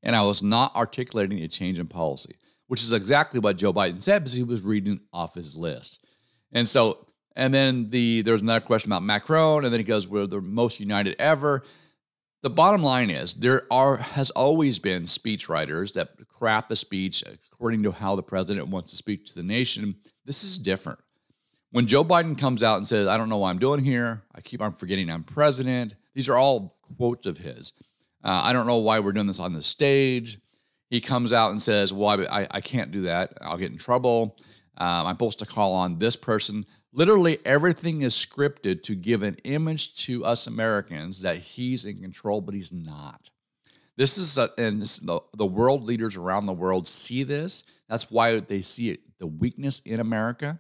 and 0.04 0.16
I 0.16 0.22
was 0.22 0.44
not 0.44 0.76
articulating 0.76 1.42
a 1.42 1.48
change 1.48 1.80
in 1.80 1.88
policy 1.88 2.36
which 2.70 2.84
is 2.84 2.94
exactly 2.94 3.40
what 3.40 3.58
Joe 3.58 3.74
Biden 3.74 4.02
said 4.02 4.20
because 4.20 4.34
he 4.34 4.44
was 4.44 4.62
reading 4.62 5.02
off 5.12 5.34
his 5.34 5.56
list. 5.56 6.06
And 6.52 6.70
so, 6.70 7.08
and 7.40 7.54
then 7.54 7.90
the 7.90 8.22
there's 8.22 8.42
another 8.42 8.64
question 8.64 8.92
about 8.92 9.04
Macron, 9.04 9.64
and 9.64 9.74
then 9.74 9.80
he 9.80 9.84
goes, 9.84 10.08
"We're 10.08 10.28
the 10.28 10.42
most 10.42 10.80
united 10.80 11.16
ever." 11.20 11.64
The 12.42 12.50
bottom 12.50 12.82
line 12.82 13.10
is 13.10 13.34
there 13.34 13.64
are 13.72 13.98
has 13.98 14.30
always 14.32 14.80
been 14.80 15.04
speechwriters 15.04 15.94
that 15.94 16.10
craft 16.28 16.70
the 16.70 16.76
speech 16.76 17.24
according 17.24 17.84
to 17.84 17.92
how 17.92 18.16
the 18.16 18.24
president 18.24 18.68
wants 18.68 18.92
to 18.92 18.96
speak 18.96 19.26
to 19.26 19.36
the 19.36 19.44
nation. 19.44 19.96
This 20.26 20.44
is 20.44 20.58
different. 20.58 21.00
When 21.72 21.88
Joe 21.88 22.06
Biden 22.06 22.38
comes 22.38 22.64
out 22.64 22.78
and 22.78 22.88
says, 22.88 23.08
"I 23.08 23.18
don't 23.18 23.30
know 23.30 23.38
what 23.38 23.50
I'm 23.50 23.60
doing 23.60 23.84
here. 23.84 24.24
I 24.36 24.42
keep 24.42 24.62
on 24.62 24.72
forgetting 24.72 25.10
I'm 25.10 25.24
president." 25.24 25.96
These 26.14 26.30
are 26.30 26.36
all 26.36 26.76
quotes 26.98 27.26
of 27.28 27.38
his. 27.38 27.74
Uh, 28.24 28.42
I 28.44 28.54
don't 28.54 28.68
know 28.68 28.78
why 28.78 29.00
we're 29.00 29.14
doing 29.14 29.28
this 29.28 29.40
on 29.40 29.54
the 29.54 29.64
stage 29.64 30.40
he 30.90 31.02
comes 31.02 31.32
out 31.34 31.52
and 31.52 31.62
says, 31.62 31.94
Well, 31.94 32.26
I, 32.30 32.48
I 32.50 32.62
can't 32.62 32.92
do 32.92 33.02
that. 33.04 33.34
I'll 33.42 33.58
get 33.58 33.72
in 33.72 33.78
trouble. 33.78 34.38
Um, 34.78 35.08
I'm 35.08 35.16
supposed 35.16 35.40
to 35.40 35.46
call 35.46 35.74
on 35.74 35.98
this 35.98 36.16
person. 36.16 36.66
Literally, 36.92 37.38
everything 37.46 38.02
is 38.02 38.16
scripted 38.16 38.84
to 38.84 38.96
give 38.96 39.24
an 39.24 39.36
image 39.44 39.96
to 40.06 40.26
us 40.26 40.48
Americans 40.48 41.22
that 41.22 41.38
he's 41.38 41.86
in 41.86 41.98
control, 41.98 42.42
but 42.42 42.56
he's 42.56 42.74
not. 42.74 43.30
This 43.96 44.18
is, 44.18 44.38
a, 44.38 44.50
and 44.58 44.82
this, 44.82 44.98
the, 44.98 45.20
the 45.38 45.46
world 45.46 45.84
leaders 45.84 46.16
around 46.16 46.46
the 46.46 46.54
world 46.54 46.88
see 46.88 47.24
this. 47.24 47.64
That's 47.90 48.10
why 48.10 48.40
they 48.40 48.62
see 48.62 48.90
it, 48.90 49.02
the 49.20 49.28
weakness 49.28 49.82
in 49.82 50.00
America. 50.00 50.60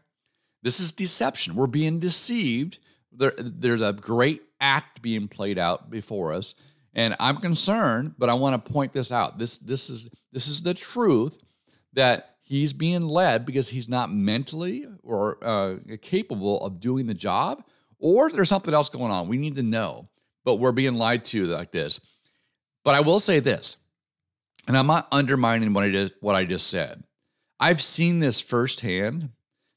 This 0.62 0.79
is 0.79 0.91
deception. 0.91 1.55
We're 1.55 1.67
being 1.67 2.00
deceived. 2.00 2.79
There, 3.12 3.33
there's 3.38 3.81
a 3.81 3.93
great 3.93 4.43
act 4.59 5.01
being 5.01 5.27
played 5.27 5.57
out 5.57 5.89
before 5.89 6.33
us 6.33 6.53
and 6.93 7.15
I'm 7.19 7.38
concerned, 7.38 8.15
but 8.17 8.29
I 8.29 8.33
want 8.33 8.63
to 8.63 8.71
point 8.71 8.93
this 8.93 9.12
out. 9.12 9.38
This 9.38 9.57
this 9.57 9.89
is 9.89 10.09
this 10.31 10.48
is 10.48 10.62
the 10.62 10.74
truth 10.74 11.38
that 11.93 12.28
he's 12.50 12.74
being 12.74 13.08
led 13.08 13.46
because 13.46 13.70
he's 13.70 13.88
not 13.88 14.12
mentally 14.12 14.86
or 15.03 15.38
uh, 15.41 15.75
capable 16.01 16.65
of 16.65 16.82
doing 16.82 17.06
the 17.06 17.13
job, 17.13 17.63
or 18.00 18.29
there's 18.29 18.50
something 18.50 18.74
else 18.74 18.89
going 18.89 19.12
on. 19.12 19.29
We 19.29 19.38
need 19.38 19.56
to 19.56 19.63
know, 19.63 20.10
but 20.44 20.56
we're 20.56 20.74
being 20.74 20.96
lied 20.96 21.24
to 21.25 21.46
like 21.46 21.72
this. 21.72 22.01
But 22.84 22.96
I 22.96 23.01
will 23.01 23.20
say 23.20 23.39
this, 23.39 23.77
and 24.68 24.75
I'm 24.77 24.88
not 24.88 25.08
undermining 25.12 25.74
what 25.74 25.86
I 25.86 25.91
just 25.91 26.13
what 26.20 26.36
I 26.36 26.44
just 26.44 26.68
said. 26.68 27.03
I've 27.60 27.79
seen 27.79 28.20
this 28.20 28.41
firsthand. 28.41 29.29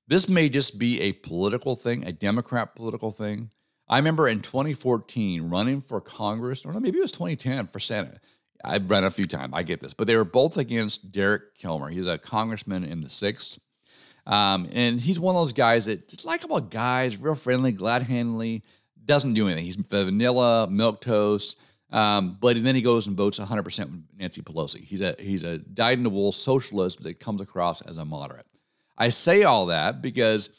This 0.08 0.28
may 0.28 0.48
just 0.48 0.78
be 0.78 1.00
a 1.00 1.12
political 1.12 1.74
thing, 1.74 2.04
a 2.04 2.12
Democrat 2.12 2.74
political 2.74 3.10
thing. 3.10 3.50
I 3.88 3.98
remember 3.98 4.28
in 4.28 4.40
2014 4.40 5.48
running 5.50 5.80
for 5.80 6.00
Congress, 6.00 6.64
or 6.64 6.72
maybe 6.74 6.98
it 6.98 7.02
was 7.02 7.12
2010 7.12 7.66
for 7.66 7.80
Senate. 7.80 8.18
I've 8.64 8.90
run 8.90 9.04
a 9.04 9.10
few 9.10 9.26
times. 9.26 9.52
I 9.54 9.62
get 9.62 9.80
this, 9.80 9.94
but 9.94 10.06
they 10.06 10.16
were 10.16 10.24
both 10.24 10.56
against 10.56 11.12
Derek 11.12 11.54
Kilmer. 11.54 11.88
He's 11.88 12.06
a 12.06 12.18
congressman 12.18 12.84
in 12.84 13.00
the 13.00 13.10
sixth, 13.10 13.58
um, 14.26 14.68
and 14.72 15.00
he's 15.00 15.18
one 15.18 15.34
of 15.34 15.40
those 15.40 15.52
guys 15.52 15.86
that 15.86 16.08
just 16.08 16.24
likable 16.24 16.60
guys, 16.60 17.16
real 17.16 17.34
friendly, 17.34 17.72
glad 17.72 18.02
handedly, 18.02 18.62
doesn't 19.04 19.34
do 19.34 19.46
anything. 19.46 19.64
He's 19.64 19.76
vanilla, 19.76 20.68
milk 20.68 21.00
toast. 21.00 21.60
Um, 21.90 22.38
but 22.40 22.62
then 22.62 22.74
he 22.74 22.80
goes 22.80 23.06
and 23.06 23.16
votes 23.16 23.38
100% 23.38 23.64
with 23.64 24.02
Nancy 24.16 24.40
Pelosi. 24.40 24.82
He's 24.82 25.02
a 25.02 25.14
he's 25.18 25.42
a 25.42 25.58
dyed 25.58 25.98
in 25.98 26.04
the 26.04 26.10
wool 26.10 26.32
socialist 26.32 27.02
that 27.02 27.20
comes 27.20 27.42
across 27.42 27.82
as 27.82 27.98
a 27.98 28.04
moderate. 28.04 28.46
I 28.96 29.10
say 29.10 29.42
all 29.42 29.66
that 29.66 30.00
because 30.00 30.56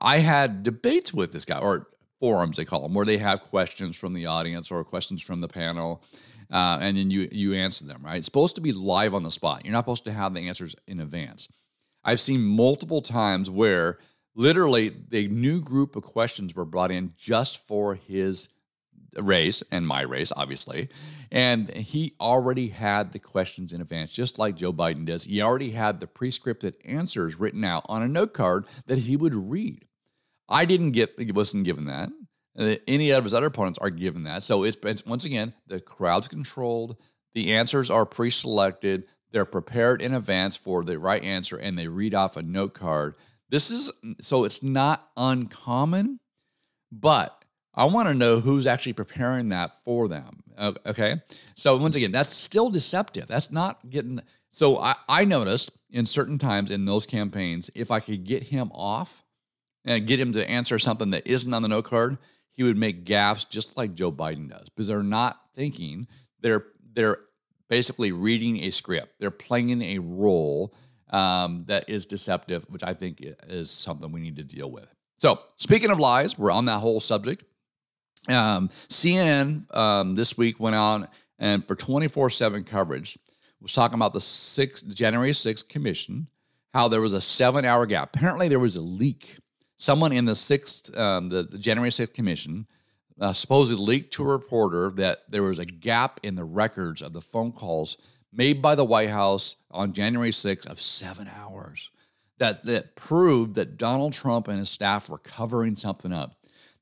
I 0.00 0.18
had 0.18 0.62
debates 0.62 1.12
with 1.12 1.32
this 1.32 1.44
guy, 1.44 1.58
or 1.58 1.88
forums 2.20 2.56
they 2.56 2.64
call 2.64 2.82
them, 2.82 2.94
where 2.94 3.04
they 3.04 3.18
have 3.18 3.42
questions 3.42 3.96
from 3.96 4.14
the 4.14 4.26
audience 4.26 4.70
or 4.70 4.82
questions 4.82 5.20
from 5.20 5.40
the 5.42 5.48
panel, 5.48 6.02
uh, 6.52 6.78
and 6.80 6.96
then 6.96 7.10
you 7.10 7.28
you 7.32 7.54
answer 7.54 7.86
them. 7.86 8.02
Right? 8.04 8.18
It's 8.18 8.26
supposed 8.26 8.56
to 8.56 8.60
be 8.60 8.72
live 8.72 9.14
on 9.14 9.22
the 9.22 9.30
spot. 9.30 9.64
You're 9.64 9.72
not 9.72 9.80
supposed 9.80 10.04
to 10.04 10.12
have 10.12 10.34
the 10.34 10.48
answers 10.48 10.76
in 10.86 11.00
advance. 11.00 11.48
I've 12.04 12.20
seen 12.20 12.42
multiple 12.42 13.00
times 13.00 13.50
where 13.50 13.98
literally 14.34 14.88
the 15.08 15.28
new 15.28 15.60
group 15.60 15.96
of 15.96 16.02
questions 16.02 16.54
were 16.54 16.64
brought 16.64 16.90
in 16.90 17.14
just 17.16 17.66
for 17.66 17.94
his 17.94 18.48
race 19.16 19.62
and 19.70 19.86
my 19.86 20.02
race, 20.02 20.32
obviously. 20.34 20.88
And 21.30 21.72
he 21.72 22.14
already 22.20 22.68
had 22.68 23.12
the 23.12 23.18
questions 23.18 23.72
in 23.72 23.80
advance, 23.80 24.10
just 24.10 24.38
like 24.38 24.56
Joe 24.56 24.72
Biden 24.72 25.04
does. 25.06 25.24
He 25.24 25.42
already 25.42 25.70
had 25.70 26.00
the 26.00 26.06
pre-scripted 26.06 26.74
answers 26.84 27.38
written 27.38 27.64
out 27.64 27.84
on 27.86 28.02
a 28.02 28.08
note 28.08 28.34
card 28.34 28.66
that 28.86 28.98
he 28.98 29.16
would 29.16 29.34
read. 29.34 29.84
I 30.48 30.64
didn't 30.64 30.92
get 30.92 31.14
wasn't 31.34 31.64
given 31.64 31.84
that. 31.84 32.10
Any 32.56 33.10
of 33.10 33.24
his 33.24 33.34
other 33.34 33.46
opponents 33.46 33.78
are 33.78 33.90
given 33.90 34.24
that. 34.24 34.42
So 34.42 34.64
it's, 34.64 34.76
it's 34.82 35.06
once 35.06 35.24
again 35.24 35.54
the 35.66 35.80
crowd's 35.80 36.28
controlled. 36.28 36.96
The 37.34 37.54
answers 37.54 37.90
are 37.90 38.04
pre-selected. 38.04 39.04
They're 39.30 39.46
prepared 39.46 40.02
in 40.02 40.12
advance 40.12 40.56
for 40.56 40.84
the 40.84 40.98
right 40.98 41.22
answer, 41.24 41.56
and 41.56 41.78
they 41.78 41.88
read 41.88 42.14
off 42.14 42.36
a 42.36 42.42
note 42.42 42.74
card. 42.74 43.14
This 43.48 43.70
is 43.70 43.90
so 44.20 44.44
it's 44.44 44.62
not 44.62 45.08
uncommon, 45.16 46.20
but 46.90 47.42
I 47.74 47.86
want 47.86 48.08
to 48.08 48.14
know 48.14 48.40
who's 48.40 48.66
actually 48.66 48.92
preparing 48.92 49.48
that 49.48 49.72
for 49.84 50.08
them. 50.08 50.42
Okay, 50.86 51.22
so 51.54 51.76
once 51.76 51.96
again, 51.96 52.12
that's 52.12 52.34
still 52.34 52.68
deceptive. 52.68 53.26
That's 53.28 53.50
not 53.50 53.88
getting. 53.88 54.20
So 54.50 54.78
I, 54.78 54.96
I 55.08 55.24
noticed 55.24 55.70
in 55.90 56.04
certain 56.04 56.38
times 56.38 56.70
in 56.70 56.84
those 56.84 57.06
campaigns, 57.06 57.70
if 57.74 57.90
I 57.90 58.00
could 58.00 58.24
get 58.24 58.44
him 58.44 58.70
off 58.74 59.24
and 59.86 60.06
get 60.06 60.20
him 60.20 60.32
to 60.32 60.48
answer 60.48 60.78
something 60.78 61.10
that 61.10 61.26
isn't 61.26 61.52
on 61.52 61.62
the 61.62 61.68
note 61.68 61.86
card, 61.86 62.18
he 62.54 62.62
would 62.62 62.76
make 62.76 63.04
gaffes 63.04 63.48
just 63.48 63.76
like 63.76 63.94
Joe 63.94 64.12
Biden 64.12 64.50
does 64.50 64.68
because 64.68 64.86
they're 64.86 65.02
not 65.02 65.40
thinking. 65.54 66.06
They're 66.40 66.66
they're 66.92 67.18
basically 67.68 68.12
reading 68.12 68.64
a 68.64 68.70
script. 68.70 69.14
They're 69.18 69.30
playing 69.30 69.80
a 69.82 69.98
role 69.98 70.74
um, 71.10 71.64
that 71.66 71.88
is 71.88 72.06
deceptive, 72.06 72.64
which 72.68 72.82
I 72.82 72.94
think 72.94 73.22
is 73.48 73.70
something 73.70 74.12
we 74.12 74.20
need 74.20 74.36
to 74.36 74.44
deal 74.44 74.70
with. 74.70 74.88
So, 75.18 75.40
speaking 75.56 75.90
of 75.90 75.98
lies, 75.98 76.38
we're 76.38 76.50
on 76.50 76.66
that 76.66 76.80
whole 76.80 77.00
subject. 77.00 77.44
Um, 78.28 78.68
CNN 78.88 79.74
um, 79.74 80.14
this 80.14 80.36
week 80.36 80.60
went 80.60 80.76
on 80.76 81.08
and 81.38 81.66
for 81.66 81.74
24 81.74 82.30
7 82.30 82.64
coverage 82.64 83.18
was 83.60 83.72
talking 83.72 83.94
about 83.94 84.12
the 84.12 84.18
6th, 84.18 84.92
January 84.94 85.30
6th 85.30 85.68
commission, 85.68 86.28
how 86.72 86.88
there 86.88 87.00
was 87.00 87.12
a 87.12 87.20
seven 87.20 87.64
hour 87.64 87.86
gap. 87.86 88.14
Apparently, 88.14 88.48
there 88.48 88.58
was 88.58 88.76
a 88.76 88.80
leak 88.80 89.38
someone 89.82 90.12
in 90.12 90.24
the 90.24 90.34
sixth, 90.34 90.96
um, 90.96 91.28
the, 91.28 91.42
the, 91.42 91.58
January 91.58 91.90
6th 91.90 92.14
commission, 92.14 92.68
uh, 93.20 93.32
supposedly 93.32 93.84
leaked 93.84 94.12
to 94.12 94.22
a 94.22 94.26
reporter 94.26 94.90
that 94.90 95.22
there 95.28 95.42
was 95.42 95.58
a 95.58 95.64
gap 95.64 96.20
in 96.22 96.36
the 96.36 96.44
records 96.44 97.02
of 97.02 97.12
the 97.12 97.20
phone 97.20 97.50
calls 97.50 97.96
made 98.32 98.62
by 98.62 98.76
the 98.76 98.84
White 98.84 99.10
House 99.10 99.56
on 99.72 99.92
January 99.92 100.30
6th 100.30 100.66
of 100.66 100.80
seven 100.80 101.28
hours. 101.36 101.90
That, 102.38 102.64
that 102.64 102.94
proved 102.94 103.56
that 103.56 103.76
Donald 103.76 104.12
Trump 104.12 104.46
and 104.46 104.58
his 104.58 104.70
staff 104.70 105.10
were 105.10 105.18
covering 105.18 105.74
something 105.74 106.12
up. 106.12 106.32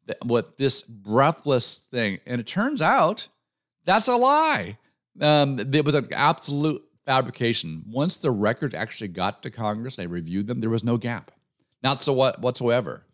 That, 0.06 0.18
what 0.22 0.58
this 0.58 0.82
breathless 0.82 1.78
thing, 1.78 2.18
and 2.26 2.38
it 2.38 2.46
turns 2.46 2.82
out 2.82 3.28
that's 3.84 4.08
a 4.08 4.16
lie. 4.16 4.76
Um, 5.20 5.58
it 5.58 5.84
was 5.86 5.94
an 5.94 6.08
absolute 6.12 6.82
fabrication. 7.06 7.82
Once 7.86 8.18
the 8.18 8.30
records 8.30 8.74
actually 8.74 9.08
got 9.08 9.42
to 9.42 9.50
Congress, 9.50 9.96
they 9.96 10.06
reviewed 10.06 10.46
them, 10.46 10.60
there 10.60 10.70
was 10.70 10.84
no 10.84 10.98
gap 10.98 11.30
not 11.82 12.02
so 12.02 12.12
what 12.12 12.40
whatsoever. 12.40 13.04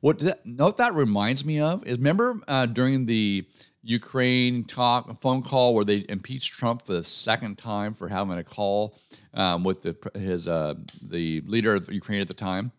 What 0.00 0.20
that, 0.20 0.40
what 0.44 0.76
that 0.76 0.94
reminds 0.94 1.44
me 1.44 1.60
of 1.60 1.86
is 1.86 1.98
remember 1.98 2.40
uh, 2.46 2.66
during 2.66 3.06
the 3.06 3.44
Ukraine 3.82 4.64
talk 4.64 5.20
phone 5.20 5.42
call 5.42 5.74
where 5.74 5.84
they 5.84 6.04
impeached 6.08 6.54
Trump 6.54 6.82
for 6.82 6.92
the 6.92 7.04
second 7.04 7.56
time 7.56 7.94
for 7.94 8.08
having 8.08 8.36
a 8.36 8.44
call 8.44 8.98
um, 9.32 9.62
with 9.62 9.82
the 9.82 9.96
his 10.18 10.48
uh, 10.48 10.74
the 11.02 11.40
leader 11.42 11.74
of 11.74 11.90
Ukraine 11.92 12.20
at 12.20 12.28
the 12.28 12.34
time. 12.34 12.72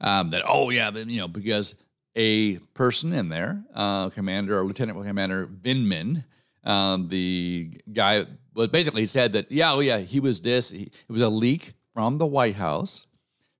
Um, 0.00 0.30
that 0.30 0.42
oh 0.46 0.70
yeah, 0.70 0.90
you 0.90 1.18
know 1.18 1.28
because 1.28 1.76
a 2.16 2.56
person 2.74 3.12
in 3.12 3.28
there, 3.28 3.62
uh, 3.74 4.08
Commander 4.10 4.58
or 4.58 4.64
Lieutenant 4.64 5.02
Commander 5.04 5.46
Vindman, 5.46 6.24
um, 6.64 7.08
the 7.08 7.70
guy 7.92 8.24
was 8.54 8.68
basically 8.68 9.06
said 9.06 9.34
that 9.34 9.52
yeah, 9.52 9.72
oh 9.72 9.80
yeah, 9.80 9.98
he 9.98 10.20
was 10.20 10.40
this. 10.40 10.70
He, 10.70 10.84
it 10.84 11.10
was 11.10 11.22
a 11.22 11.28
leak 11.28 11.74
from 11.92 12.16
the 12.18 12.26
White 12.26 12.56
House, 12.56 13.06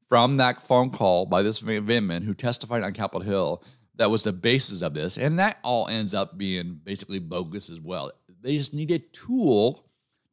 from 0.09 0.37
that 0.37 0.63
phone 0.63 0.91
call 0.91 1.27
by 1.27 1.43
this 1.43 1.61
Vindman 1.61 2.25
who 2.25 2.35
testified 2.35 2.83
on 2.83 2.93
Capitol 2.93 3.23
Hill 3.23 3.63
that 3.97 4.11
was 4.11 4.23
the 4.23 4.33
basis 4.33 4.83
of 4.83 4.95
this. 4.95 5.19
And 5.19 5.39
that 5.39 5.59
all 5.63 5.89
ends 5.89 6.15
up 6.15 6.37
being 6.39 6.81
basically 6.85 7.19
bogus 7.19 7.71
as 7.71 7.81
well. 7.81 8.13
They 8.41 8.57
just 8.57 8.75
need 8.75 8.91
a 8.91 8.99
tool 8.99 9.85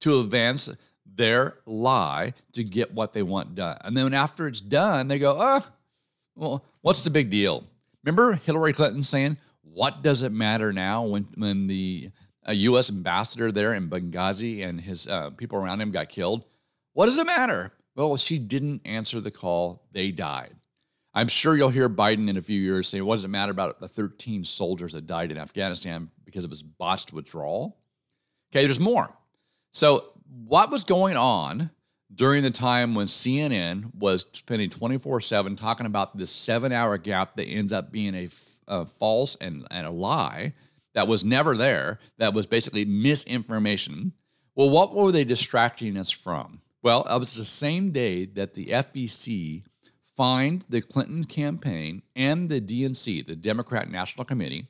to 0.01 0.19
advance 0.19 0.69
their 1.05 1.59
lie 1.65 2.33
to 2.53 2.63
get 2.63 2.93
what 2.93 3.13
they 3.13 3.23
want 3.23 3.55
done. 3.55 3.77
And 3.83 3.95
then 3.95 4.13
after 4.13 4.47
it's 4.47 4.61
done, 4.61 5.07
they 5.07 5.19
go, 5.19 5.37
oh, 5.39 5.65
well, 6.35 6.65
what's 6.81 7.03
the 7.03 7.09
big 7.09 7.29
deal? 7.29 7.63
Remember 8.03 8.33
Hillary 8.33 8.73
Clinton 8.73 9.01
saying, 9.01 9.37
what 9.61 10.03
does 10.03 10.23
it 10.23 10.31
matter 10.31 10.73
now 10.73 11.03
when, 11.03 11.25
when 11.35 11.67
the 11.67 12.11
uh, 12.47 12.51
U.S. 12.51 12.89
ambassador 12.89 13.51
there 13.51 13.73
in 13.73 13.89
Benghazi 13.89 14.67
and 14.67 14.81
his 14.81 15.07
uh, 15.07 15.29
people 15.31 15.57
around 15.57 15.79
him 15.79 15.91
got 15.91 16.09
killed? 16.09 16.43
What 16.93 17.05
does 17.05 17.17
it 17.17 17.25
matter? 17.25 17.71
Well, 17.95 18.17
she 18.17 18.39
didn't 18.39 18.81
answer 18.85 19.21
the 19.21 19.31
call. 19.31 19.83
They 19.91 20.11
died. 20.11 20.55
I'm 21.13 21.27
sure 21.27 21.55
you'll 21.55 21.69
hear 21.69 21.89
Biden 21.89 22.27
in 22.27 22.37
a 22.37 22.41
few 22.41 22.59
years 22.59 22.87
say, 22.87 23.01
what 23.01 23.15
does 23.15 23.23
it 23.23 23.29
matter 23.29 23.51
about 23.51 23.79
the 23.79 23.87
13 23.87 24.43
soldiers 24.43 24.93
that 24.93 25.05
died 25.05 25.31
in 25.31 25.37
Afghanistan 25.37 26.09
because 26.25 26.43
of 26.43 26.49
his 26.49 26.63
botched 26.63 27.13
withdrawal? 27.13 27.77
Okay, 28.51 28.65
there's 28.65 28.79
more. 28.79 29.15
So, 29.71 30.09
what 30.45 30.71
was 30.71 30.83
going 30.83 31.15
on 31.15 31.69
during 32.13 32.41
the 32.43 32.51
time 32.51 32.95
when 32.95 33.05
CNN 33.05 33.93
was 33.95 34.25
spending 34.33 34.69
24 34.69 35.21
7 35.21 35.55
talking 35.55 35.85
about 35.85 36.17
this 36.17 36.31
seven 36.31 36.71
hour 36.71 36.97
gap 36.97 37.35
that 37.35 37.45
ends 37.45 37.71
up 37.71 37.91
being 37.91 38.15
a, 38.15 38.29
a 38.67 38.85
false 38.85 39.35
and, 39.35 39.67
and 39.69 39.85
a 39.85 39.91
lie 39.91 40.53
that 40.93 41.07
was 41.07 41.23
never 41.23 41.55
there, 41.55 41.99
that 42.17 42.33
was 42.33 42.47
basically 42.47 42.85
misinformation? 42.85 44.13
Well, 44.55 44.69
what 44.69 44.95
were 44.95 45.11
they 45.11 45.23
distracting 45.23 45.97
us 45.97 46.11
from? 46.11 46.61
Well, 46.83 47.07
it 47.09 47.17
was 47.17 47.35
the 47.35 47.45
same 47.45 47.91
day 47.91 48.25
that 48.25 48.53
the 48.53 48.65
FEC 48.65 49.63
fined 50.17 50.65
the 50.69 50.81
Clinton 50.81 51.23
campaign 51.23 52.03
and 52.15 52.49
the 52.49 52.61
DNC, 52.61 53.25
the 53.25 53.37
Democrat 53.37 53.89
National 53.89 54.25
Committee, 54.25 54.67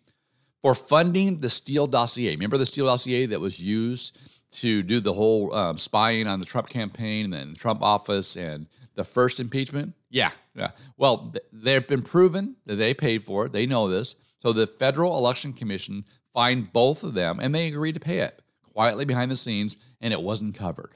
for 0.61 0.75
funding 0.75 1.39
the 1.39 1.49
Steele 1.49 1.87
dossier. 1.87 2.31
Remember 2.31 2.57
the 2.57 2.67
Steele 2.67 2.85
dossier 2.85 3.25
that 3.25 3.41
was 3.41 3.59
used 3.59 4.17
to 4.59 4.83
do 4.83 4.99
the 4.99 5.13
whole 5.13 5.53
um, 5.55 5.77
spying 5.79 6.27
on 6.27 6.39
the 6.39 6.45
Trump 6.45 6.69
campaign 6.69 7.25
and 7.25 7.33
then 7.33 7.49
the 7.53 7.59
Trump 7.59 7.81
office 7.81 8.37
and 8.37 8.67
the 8.93 9.03
first 9.03 9.39
impeachment? 9.39 9.95
Yeah, 10.11 10.31
yeah. 10.55 10.71
Well, 10.97 11.31
th- 11.31 11.43
they've 11.51 11.87
been 11.87 12.03
proven 12.03 12.55
that 12.67 12.75
they 12.75 12.93
paid 12.93 13.23
for 13.23 13.47
it. 13.47 13.51
They 13.51 13.65
know 13.65 13.89
this. 13.89 14.15
So 14.37 14.53
the 14.53 14.67
Federal 14.67 15.17
Election 15.17 15.51
Commission 15.51 16.05
fined 16.31 16.71
both 16.71 17.03
of 17.03 17.15
them 17.15 17.39
and 17.39 17.55
they 17.55 17.67
agreed 17.67 17.95
to 17.95 17.99
pay 17.99 18.19
it 18.19 18.39
quietly 18.71 19.05
behind 19.05 19.31
the 19.31 19.35
scenes 19.35 19.77
and 19.99 20.13
it 20.13 20.21
wasn't 20.21 20.55
covered. 20.55 20.91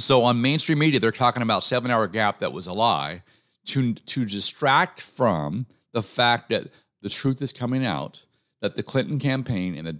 So 0.00 0.24
on 0.24 0.40
mainstream 0.40 0.78
media, 0.78 1.00
they're 1.00 1.12
talking 1.12 1.42
about 1.42 1.64
seven 1.64 1.90
hour 1.90 2.06
gap 2.06 2.38
that 2.40 2.52
was 2.52 2.66
a 2.66 2.72
lie 2.72 3.22
to, 3.66 3.94
to 3.94 4.24
distract 4.24 5.00
from 5.00 5.66
the 5.92 6.02
fact 6.02 6.50
that 6.50 6.68
the 7.02 7.08
truth 7.08 7.42
is 7.42 7.52
coming 7.52 7.84
out 7.84 8.24
that 8.60 8.76
the 8.76 8.82
Clinton 8.82 9.18
campaign 9.18 9.74
and 9.74 9.86
the 9.86 9.92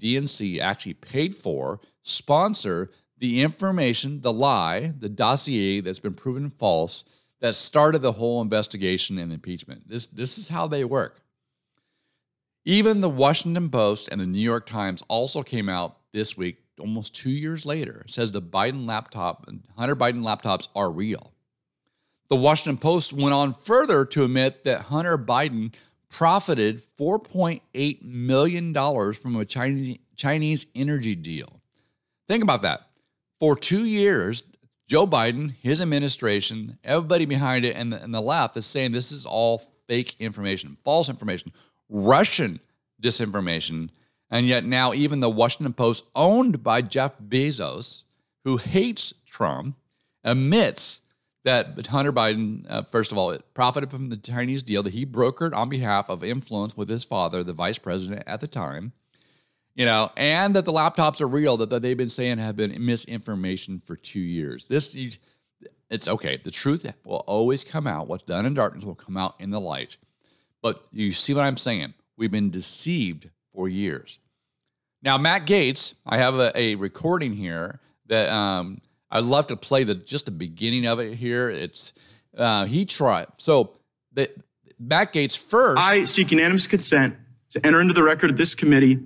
DNC 0.00 0.58
actually 0.58 0.94
paid 0.94 1.34
for, 1.34 1.80
sponsor 2.02 2.90
the 3.18 3.42
information, 3.42 4.20
the 4.20 4.32
lie, 4.32 4.92
the 4.98 5.08
dossier 5.08 5.80
that's 5.80 6.00
been 6.00 6.14
proven 6.14 6.50
false 6.50 7.04
that 7.40 7.54
started 7.54 8.00
the 8.00 8.12
whole 8.12 8.40
investigation 8.40 9.18
and 9.18 9.32
impeachment. 9.32 9.86
This, 9.86 10.06
this 10.06 10.38
is 10.38 10.48
how 10.48 10.66
they 10.66 10.84
work. 10.84 11.20
Even 12.64 13.00
the 13.00 13.08
Washington 13.08 13.70
Post 13.70 14.08
and 14.08 14.20
the 14.20 14.26
New 14.26 14.40
York 14.40 14.66
Times 14.66 15.02
also 15.08 15.42
came 15.42 15.68
out 15.68 15.98
this 16.12 16.36
week, 16.36 16.58
almost 16.80 17.14
two 17.14 17.30
years 17.30 17.64
later, 17.64 18.04
says 18.08 18.32
the 18.32 18.42
Biden 18.42 18.86
laptop, 18.86 19.48
Hunter 19.76 19.96
Biden 19.96 20.22
laptops 20.22 20.68
are 20.74 20.90
real. 20.90 21.32
The 22.28 22.36
Washington 22.36 22.78
Post 22.78 23.12
went 23.12 23.34
on 23.34 23.54
further 23.54 24.04
to 24.06 24.24
admit 24.24 24.64
that 24.64 24.82
Hunter 24.82 25.16
Biden 25.16 25.74
profited 26.08 26.82
$4.8 26.98 28.02
million 28.02 28.74
from 29.14 29.36
a 29.36 29.44
Chinese, 29.44 29.98
Chinese 30.16 30.66
energy 30.74 31.14
deal. 31.14 31.60
Think 32.26 32.42
about 32.42 32.62
that. 32.62 32.88
For 33.38 33.54
two 33.54 33.84
years, 33.84 34.42
Joe 34.88 35.06
Biden, 35.06 35.54
his 35.62 35.82
administration, 35.82 36.78
everybody 36.84 37.26
behind 37.26 37.64
it, 37.64 37.76
and 37.76 37.92
the, 37.92 38.02
and 38.02 38.14
the 38.14 38.20
left 38.20 38.56
is 38.56 38.66
saying 38.66 38.92
this 38.92 39.12
is 39.12 39.26
all 39.26 39.62
fake 39.88 40.16
information, 40.20 40.76
false 40.84 41.08
information, 41.08 41.52
Russian 41.88 42.60
disinformation. 43.02 43.90
And 44.30 44.46
yet 44.46 44.64
now, 44.64 44.92
even 44.92 45.20
the 45.20 45.30
Washington 45.30 45.72
Post, 45.72 46.08
owned 46.14 46.62
by 46.62 46.82
Jeff 46.82 47.18
Bezos, 47.18 48.02
who 48.44 48.56
hates 48.56 49.14
Trump, 49.24 49.76
admits 50.24 51.00
that 51.44 51.86
Hunter 51.86 52.12
Biden, 52.12 52.66
uh, 52.68 52.82
first 52.82 53.12
of 53.12 53.18
all, 53.18 53.36
profited 53.54 53.90
from 53.90 54.08
the 54.08 54.16
Chinese 54.16 54.64
deal 54.64 54.82
that 54.82 54.92
he 54.92 55.06
brokered 55.06 55.54
on 55.54 55.68
behalf 55.68 56.08
of 56.08 56.24
influence 56.24 56.76
with 56.76 56.88
his 56.88 57.04
father, 57.04 57.44
the 57.44 57.52
vice 57.52 57.78
president 57.78 58.24
at 58.26 58.40
the 58.40 58.48
time, 58.48 58.92
you 59.76 59.84
know, 59.84 60.10
and 60.16 60.56
that 60.56 60.64
the 60.64 60.72
laptops 60.72 61.20
are 61.20 61.28
real 61.28 61.56
that, 61.58 61.70
that 61.70 61.82
they've 61.82 61.96
been 61.96 62.08
saying 62.08 62.38
have 62.38 62.56
been 62.56 62.84
misinformation 62.84 63.80
for 63.84 63.94
two 63.94 64.18
years. 64.18 64.66
This, 64.66 64.96
it's 65.88 66.08
okay. 66.08 66.40
The 66.42 66.50
truth 66.50 66.92
will 67.04 67.24
always 67.28 67.62
come 67.62 67.86
out. 67.86 68.08
What's 68.08 68.24
done 68.24 68.44
in 68.44 68.54
darkness 68.54 68.84
will 68.84 68.96
come 68.96 69.16
out 69.16 69.36
in 69.38 69.50
the 69.50 69.60
light. 69.60 69.98
But 70.62 70.84
you 70.90 71.12
see 71.12 71.32
what 71.32 71.44
I'm 71.44 71.56
saying? 71.56 71.94
We've 72.16 72.30
been 72.30 72.50
deceived 72.50 73.30
for 73.56 73.68
years. 73.68 74.18
Now, 75.02 75.18
Matt 75.18 75.46
Gaetz, 75.46 75.94
I 76.04 76.18
have 76.18 76.38
a, 76.38 76.52
a 76.54 76.74
recording 76.76 77.32
here 77.32 77.80
that 78.06 78.28
um, 78.28 78.78
I'd 79.10 79.24
love 79.24 79.48
to 79.48 79.56
play 79.56 79.82
the 79.82 79.94
just 79.94 80.26
the 80.26 80.30
beginning 80.30 80.86
of 80.86 81.00
it 81.00 81.14
here. 81.14 81.48
It's 81.48 81.92
uh, 82.36 82.66
he 82.66 82.84
tried 82.84 83.26
so 83.38 83.72
the 84.12 84.30
Matt 84.78 85.12
Gaetz 85.12 85.36
first. 85.36 85.80
I 85.80 86.04
seek 86.04 86.30
unanimous 86.30 86.66
consent 86.66 87.16
to 87.48 87.66
enter 87.66 87.80
into 87.80 87.94
the 87.94 88.02
record 88.02 88.30
of 88.30 88.36
this 88.36 88.54
committee 88.54 89.00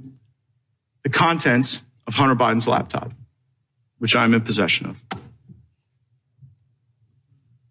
the 1.03 1.11
contents 1.11 1.85
of 2.07 2.15
Hunter 2.15 2.35
Biden's 2.35 2.69
laptop, 2.69 3.13
which 3.99 4.15
I'm 4.17 4.35
in 4.35 4.41
possession 4.43 4.89
of. 4.89 5.05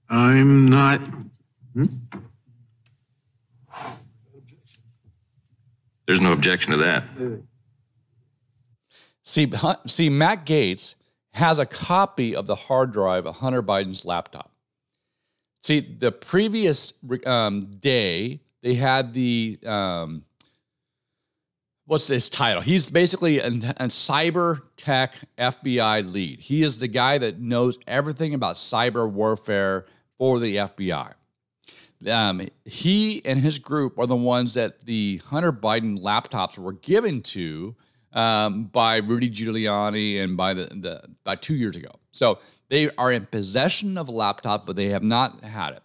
I'm 0.10 0.68
not. 0.68 1.02
Hmm? 1.74 1.86
There's 6.10 6.22
no 6.22 6.34
objection 6.34 6.72
to 6.72 6.78
that. 6.78 7.04
See, 9.22 9.52
see, 9.86 10.10
Matt 10.10 10.43
Gaetz 10.43 10.95
has 11.34 11.60
a 11.60 11.67
copy 11.67 12.36
of 12.36 12.48
the 12.48 12.56
hard 12.56 12.91
drive 12.91 13.28
of 13.28 13.36
Hunter 13.36 13.62
Biden's 13.62 14.08
laptop. 14.08 14.52
See, 15.62 15.82
the 15.82 16.12
previous 16.12 16.93
um, 17.28 17.67
day, 17.80 18.39
they 18.63 18.74
had 18.74 19.13
the, 19.13 19.60
um, 19.67 20.24
what's 21.86 22.08
his 22.08 22.28
title? 22.28 22.63
He's 22.63 22.89
basically 22.89 23.38
a, 23.38 23.50
a 23.50 23.89
cyber 23.89 24.63
tech 24.78 25.13
FBI 25.38 26.12
lead. 26.12 26.39
He 26.39 26.63
is 26.63 26.80
the 26.80 26.88
guy 26.88 27.19
that 27.19 27.39
knows 27.39 27.78
everything 27.86 28.34
about 28.34 28.56
cyber 28.56 29.08
warfare 29.08 29.86
for 30.17 30.39
the 30.39 30.56
FBI. 30.56 31.13
Um, 32.08 32.48
he 32.66 33.22
and 33.26 33.40
his 33.40 33.60
group 33.60 34.00
are 34.00 34.08
the 34.08 34.16
ones 34.16 34.54
that 34.54 34.82
the 34.86 35.22
Hunter 35.26 35.52
Biden 35.52 36.02
laptops 36.02 36.58
were 36.58 36.74
given 36.74 37.22
to 37.22 37.76
um, 38.14 38.66
by 38.66 38.98
Rudy 38.98 39.30
Giuliani 39.30 40.22
and 40.24 40.38
by 40.38 40.54
the, 40.54 40.66
the 40.66 41.04
by 41.24 41.36
two 41.36 41.56
years 41.56 41.76
ago. 41.76 41.92
So 42.12 42.40
they 42.70 42.90
are 42.98 43.12
in 43.12 43.26
possession 43.26 43.98
of 43.98 44.08
a 44.08 44.12
laptop, 44.12 44.66
but 44.66 44.76
they 44.76 44.88
have 44.88 45.04
not 45.04 45.44
had 45.44 45.74
it. 45.74 45.84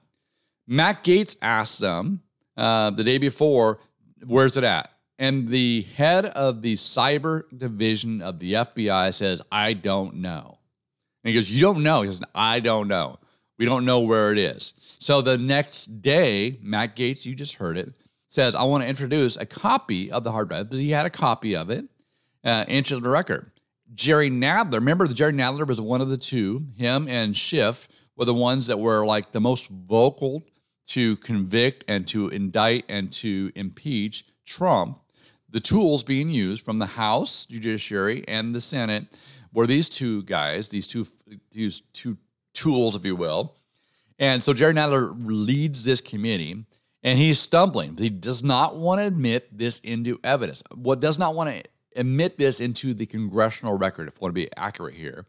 Matt 0.67 1.03
Gaetz 1.03 1.37
asked 1.43 1.81
them 1.81 2.23
uh, 2.57 2.91
the 2.91 3.05
day 3.05 3.19
before, 3.19 3.81
"Where's 4.25 4.57
it 4.57 4.65
at?" 4.65 4.91
And 5.19 5.49
the 5.49 5.83
head 5.97 6.27
of 6.27 6.63
the 6.63 6.75
cyber 6.75 7.43
division 7.57 8.23
of 8.23 8.39
the 8.39 8.55
FBI 8.55 9.13
says, 9.13 9.43
"I 9.51 9.73
don't 9.73 10.17
know." 10.17 10.59
And 11.23 11.31
he 11.31 11.35
goes, 11.35 11.51
"You 11.51 11.61
don't 11.61 11.83
know?" 11.83 12.03
He 12.03 12.09
says, 12.09 12.23
"I 12.35 12.61
don't 12.61 12.89
know. 12.89 13.19
We 13.59 13.67
don't 13.67 13.85
know 13.85 14.01
where 14.01 14.33
it 14.33 14.39
is." 14.39 14.75
So 15.05 15.21
the 15.21 15.37
next 15.37 16.01
day, 16.01 16.59
Matt 16.63 16.97
Gaetz, 16.97 17.27
you 17.27 17.35
just 17.35 17.57
heard 17.57 17.77
it, 17.77 17.93
says, 18.27 18.55
"I 18.55 18.63
want 18.63 18.85
to 18.85 18.89
introduce 18.89 19.37
a 19.37 19.45
copy 19.45 20.11
of 20.11 20.25
the 20.25 20.33
hard 20.33 20.49
drive." 20.49 20.71
because 20.71 20.79
he 20.79 20.93
had 20.93 21.05
a 21.05 21.11
copy 21.11 21.55
of 21.55 21.69
it 21.69 21.85
uh, 22.43 22.65
into 22.69 22.99
the 22.99 23.11
record. 23.11 23.51
Jerry 23.93 24.31
Nadler, 24.31 24.77
remember 24.77 25.07
Jerry 25.07 25.35
Nadler 25.35 25.67
was 25.67 25.79
one 25.79 26.01
of 26.01 26.09
the 26.09 26.17
two. 26.17 26.69
Him 26.79 27.07
and 27.07 27.37
Schiff 27.37 27.87
were 28.17 28.25
the 28.25 28.33
ones 28.33 28.69
that 28.69 28.79
were 28.79 29.05
like 29.05 29.31
the 29.31 29.43
most 29.43 29.69
vocal 29.69 30.47
to 30.87 31.17
convict 31.17 31.85
and 31.87 32.09
to 32.09 32.31
indict 32.31 32.87
and 32.89 33.13
to 33.13 33.53
impeach 33.55 34.25
Trump. 34.47 34.99
The 35.51 35.61
tools 35.61 36.03
being 36.03 36.31
used 36.31 36.65
from 36.65 36.79
the 36.79 36.87
House 36.87 37.45
Judiciary 37.45 38.25
and 38.27 38.55
the 38.55 38.61
Senate 38.63 39.05
were 39.53 39.67
these 39.67 39.91
two 39.91 40.23
guys, 40.23 40.71
these 40.71 40.87
two 40.87 41.07
these 41.51 41.81
two 41.93 42.17
tools, 42.55 42.97
if 42.97 43.05
you 43.05 43.17
will. 43.17 43.55
And 44.19 44.43
so 44.45 44.53
Jerry 44.53 44.75
Nadler 44.75 45.15
leads 45.25 45.85
this 45.85 46.01
committee, 46.01 46.65
and 47.03 47.19
he's 47.19 47.41
stumbling. 47.41 47.97
He 47.99 48.11
does 48.11 48.45
not 48.45 48.77
want 48.77 49.01
to 49.01 49.07
admit 49.07 49.57
this 49.57 49.81
into 49.81 50.21
evidence. 50.23 50.63
What 50.75 51.01
does 51.01 51.19
not 51.19 51.35
want 51.35 51.51
to 51.51 51.63
admit 51.97 52.39
this 52.39 52.61
into 52.61 52.95
the 52.95 53.07
congressional 53.07 53.77
record, 53.77 54.09
if 54.09 54.15
I 54.15 54.21
want 54.21 54.31
to 54.35 54.41
be 54.41 54.49
accurate 54.57 54.95
here. 54.95 55.27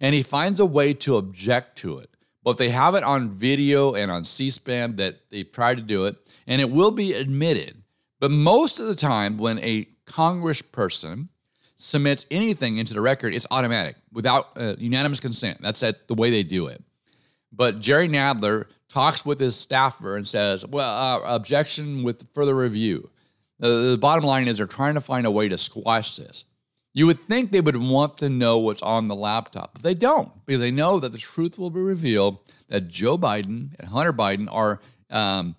And 0.00 0.14
he 0.14 0.22
finds 0.22 0.60
a 0.60 0.66
way 0.66 0.92
to 0.94 1.16
object 1.16 1.78
to 1.78 1.98
it. 1.98 2.10
but 2.44 2.58
they 2.58 2.68
have 2.68 2.94
it 2.94 3.02
on 3.02 3.30
video 3.30 3.94
and 3.94 4.10
on 4.10 4.22
C-SPAN 4.22 4.96
that 4.96 5.30
they 5.30 5.42
tried 5.42 5.78
to 5.78 5.82
do 5.82 6.04
it, 6.04 6.16
and 6.46 6.60
it 6.60 6.70
will 6.70 6.90
be 6.90 7.14
admitted. 7.14 7.82
But 8.20 8.30
most 8.30 8.78
of 8.78 8.86
the 8.86 8.94
time, 8.94 9.38
when 9.38 9.58
a 9.60 9.86
congressperson 10.06 11.28
submits 11.76 12.26
anything 12.30 12.76
into 12.76 12.92
the 12.94 13.00
record, 13.00 13.34
it's 13.34 13.46
automatic 13.50 13.96
without 14.12 14.50
uh, 14.56 14.74
unanimous 14.78 15.20
consent. 15.20 15.60
That's 15.62 15.80
that, 15.80 16.06
the 16.06 16.14
way 16.14 16.30
they 16.30 16.42
do 16.42 16.66
it. 16.66 16.82
But 17.56 17.80
Jerry 17.80 18.08
Nadler 18.08 18.66
talks 18.88 19.24
with 19.24 19.38
his 19.38 19.56
staffer 19.56 20.16
and 20.16 20.26
says, 20.26 20.66
"Well, 20.66 20.90
uh, 21.24 21.34
objection 21.34 22.02
with 22.02 22.26
further 22.32 22.54
review." 22.54 23.10
The, 23.58 23.92
the 23.92 23.98
bottom 23.98 24.24
line 24.24 24.48
is 24.48 24.58
they're 24.58 24.66
trying 24.66 24.94
to 24.94 25.00
find 25.00 25.26
a 25.26 25.30
way 25.30 25.48
to 25.48 25.58
squash 25.58 26.16
this. 26.16 26.44
You 26.92 27.06
would 27.06 27.18
think 27.18 27.50
they 27.50 27.60
would 27.60 27.76
want 27.76 28.18
to 28.18 28.28
know 28.28 28.58
what's 28.58 28.82
on 28.82 29.08
the 29.08 29.14
laptop, 29.14 29.74
but 29.74 29.82
they 29.82 29.94
don't 29.94 30.30
because 30.46 30.60
they 30.60 30.70
know 30.70 31.00
that 31.00 31.12
the 31.12 31.18
truth 31.18 31.58
will 31.58 31.70
be 31.70 31.80
revealed 31.80 32.38
that 32.68 32.88
Joe 32.88 33.18
Biden 33.18 33.74
and 33.78 33.88
Hunter 33.88 34.12
Biden 34.12 34.48
are 34.50 34.80
um, 35.10 35.56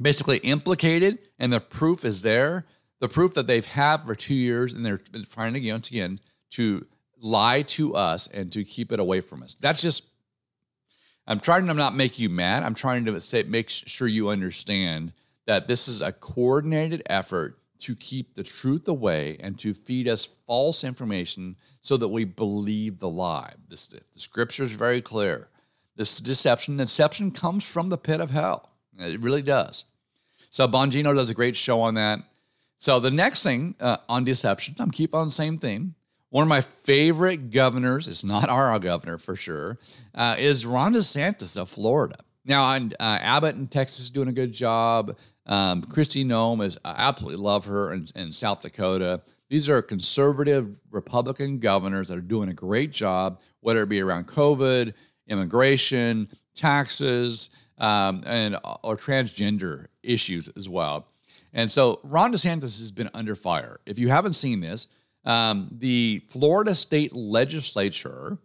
basically 0.00 0.38
implicated, 0.38 1.18
and 1.38 1.52
the 1.52 1.60
proof 1.60 2.04
is 2.04 2.22
there. 2.22 2.66
The 3.00 3.08
proof 3.08 3.34
that 3.34 3.46
they've 3.46 3.64
had 3.64 3.98
for 3.98 4.14
two 4.14 4.34
years, 4.34 4.72
and 4.72 4.84
they're 4.84 5.00
trying 5.30 5.54
again, 5.54 5.74
once 5.74 5.90
again 5.90 6.20
to 6.52 6.86
lie 7.20 7.62
to 7.62 7.94
us 7.94 8.28
and 8.28 8.52
to 8.52 8.64
keep 8.64 8.92
it 8.92 9.00
away 9.00 9.20
from 9.20 9.42
us. 9.42 9.54
That's 9.54 9.82
just. 9.82 10.10
I'm 11.26 11.40
trying 11.40 11.66
to 11.66 11.74
not 11.74 11.94
make 11.94 12.18
you 12.18 12.28
mad. 12.28 12.62
I'm 12.62 12.74
trying 12.74 13.04
to 13.06 13.20
say, 13.20 13.42
make 13.44 13.70
sure 13.70 14.06
you 14.06 14.28
understand 14.28 15.12
that 15.46 15.68
this 15.68 15.88
is 15.88 16.02
a 16.02 16.12
coordinated 16.12 17.02
effort 17.06 17.58
to 17.80 17.94
keep 17.94 18.34
the 18.34 18.42
truth 18.42 18.88
away 18.88 19.36
and 19.40 19.58
to 19.58 19.74
feed 19.74 20.08
us 20.08 20.28
false 20.46 20.84
information 20.84 21.56
so 21.82 21.96
that 21.96 22.08
we 22.08 22.24
believe 22.24 22.98
the 22.98 23.08
lie. 23.08 23.52
This, 23.68 23.88
the 23.88 24.00
scripture 24.16 24.62
is 24.62 24.72
very 24.72 25.02
clear. 25.02 25.48
This 25.96 26.18
deception, 26.18 26.76
deception 26.76 27.30
comes 27.30 27.64
from 27.64 27.88
the 27.88 27.98
pit 27.98 28.20
of 28.20 28.30
hell. 28.30 28.70
It 28.98 29.20
really 29.20 29.42
does. 29.42 29.84
So 30.50 30.66
Bongino 30.68 31.14
does 31.14 31.30
a 31.30 31.34
great 31.34 31.56
show 31.56 31.80
on 31.82 31.94
that. 31.94 32.20
So 32.76 33.00
the 33.00 33.10
next 33.10 33.42
thing 33.42 33.74
uh, 33.80 33.98
on 34.08 34.24
deception, 34.24 34.76
I'm 34.78 34.90
keep 34.90 35.14
on 35.14 35.28
the 35.28 35.32
same 35.32 35.58
theme. 35.58 35.94
One 36.34 36.42
of 36.42 36.48
my 36.48 36.62
favorite 36.62 37.52
governors, 37.52 38.08
it's 38.08 38.24
not 38.24 38.48
our 38.48 38.76
governor 38.80 39.18
for 39.18 39.36
sure, 39.36 39.78
uh, 40.16 40.34
is 40.36 40.66
Ron 40.66 40.94
DeSantis 40.94 41.56
of 41.56 41.68
Florida. 41.68 42.16
Now, 42.44 42.64
uh, 42.74 42.88
Abbott 42.98 43.54
in 43.54 43.68
Texas 43.68 44.00
is 44.00 44.10
doing 44.10 44.26
a 44.26 44.32
good 44.32 44.52
job. 44.52 45.16
Um, 45.46 45.82
Kristi 45.82 46.26
Noem 46.26 46.64
is 46.64 46.76
I 46.84 46.94
absolutely 46.96 47.40
love 47.40 47.66
her 47.66 47.92
in, 47.92 48.08
in 48.16 48.32
South 48.32 48.62
Dakota. 48.62 49.20
These 49.48 49.68
are 49.68 49.80
conservative 49.80 50.80
Republican 50.90 51.60
governors 51.60 52.08
that 52.08 52.18
are 52.18 52.20
doing 52.20 52.48
a 52.48 52.52
great 52.52 52.90
job, 52.90 53.40
whether 53.60 53.84
it 53.84 53.88
be 53.88 54.00
around 54.00 54.26
COVID, 54.26 54.92
immigration, 55.28 56.28
taxes, 56.56 57.50
um, 57.78 58.24
and 58.26 58.56
or 58.82 58.96
transgender 58.96 59.86
issues 60.02 60.48
as 60.56 60.68
well. 60.68 61.06
And 61.52 61.70
so 61.70 62.00
Ron 62.02 62.32
DeSantis 62.32 62.80
has 62.80 62.90
been 62.90 63.10
under 63.14 63.36
fire. 63.36 63.78
If 63.86 64.00
you 64.00 64.08
haven't 64.08 64.34
seen 64.34 64.58
this, 64.58 64.88
um, 65.24 65.68
the 65.72 66.22
Florida 66.28 66.74
state 66.74 67.14
legislature 67.14 68.38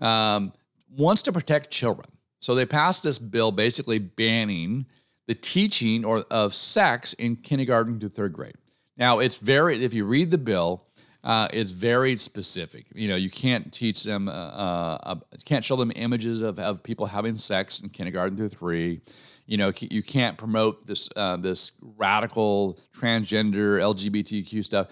um, 0.00 0.52
wants 0.90 1.22
to 1.22 1.32
protect 1.32 1.70
children. 1.70 2.08
So 2.40 2.54
they 2.54 2.66
passed 2.66 3.02
this 3.02 3.18
bill 3.18 3.52
basically 3.52 3.98
banning 3.98 4.86
the 5.26 5.34
teaching 5.34 6.04
or 6.04 6.24
of 6.30 6.54
sex 6.54 7.12
in 7.14 7.36
kindergarten 7.36 7.98
to 8.00 8.08
third 8.08 8.32
grade. 8.32 8.54
Now, 8.96 9.18
it's 9.18 9.36
very, 9.36 9.82
if 9.84 9.92
you 9.92 10.04
read 10.04 10.30
the 10.30 10.38
bill, 10.38 10.86
uh, 11.24 11.48
it's 11.52 11.70
very 11.70 12.16
specific. 12.16 12.86
You 12.94 13.08
know, 13.08 13.16
you 13.16 13.30
can't 13.30 13.72
teach 13.72 14.04
them, 14.04 14.28
uh, 14.28 14.32
uh, 14.32 15.14
can't 15.44 15.64
show 15.64 15.76
them 15.76 15.90
images 15.96 16.40
of, 16.40 16.58
of 16.60 16.82
people 16.82 17.06
having 17.06 17.34
sex 17.34 17.80
in 17.80 17.88
kindergarten 17.88 18.36
through 18.36 18.50
three. 18.50 19.00
You 19.46 19.56
know, 19.56 19.72
you 19.80 20.02
can't 20.02 20.36
promote 20.36 20.86
this 20.86 21.08
uh, 21.16 21.36
this 21.36 21.72
radical 21.80 22.78
transgender 22.96 23.80
LGBTQ 23.80 24.64
stuff. 24.64 24.88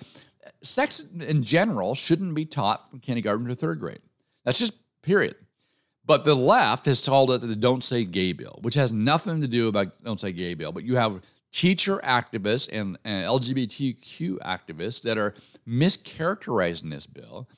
Sex 0.63 1.13
in 1.13 1.43
general 1.43 1.95
shouldn't 1.95 2.35
be 2.35 2.45
taught 2.45 2.91
from 2.91 3.01
kindergarten 3.01 3.47
to 3.49 3.55
third 3.55 3.81
grade. 3.81 4.01
That's 4.45 4.59
just 4.59 4.77
period. 5.03 5.37
But 6.07 6.25
the 6.25 6.35
left 6.35 6.87
has 6.87 7.01
told 7.01 7.31
it 7.31 7.41
the 7.41 7.57
Don't 7.57 7.83
Say 7.83 8.05
Gay 8.05 8.33
bill, 8.33 8.59
which 8.63 8.75
has 8.75 8.93
nothing 8.93 9.41
to 9.41 9.49
do 9.49 9.69
about 9.69 10.03
Don't 10.03 10.21
Say 10.21 10.33
Gay 10.33 10.55
bill. 10.55 10.73
But 10.73 10.85
you 10.85 10.97
have 10.97 11.23
teacher 11.51 12.01
activists 12.05 12.69
and, 12.73 12.99
and 13.05 13.25
LGBTQ 13.25 14.39
activists 14.39 15.03
that 15.03 15.17
are 15.17 15.35
mischaracterizing 15.67 16.91
this 16.91 17.07
bill. 17.07 17.49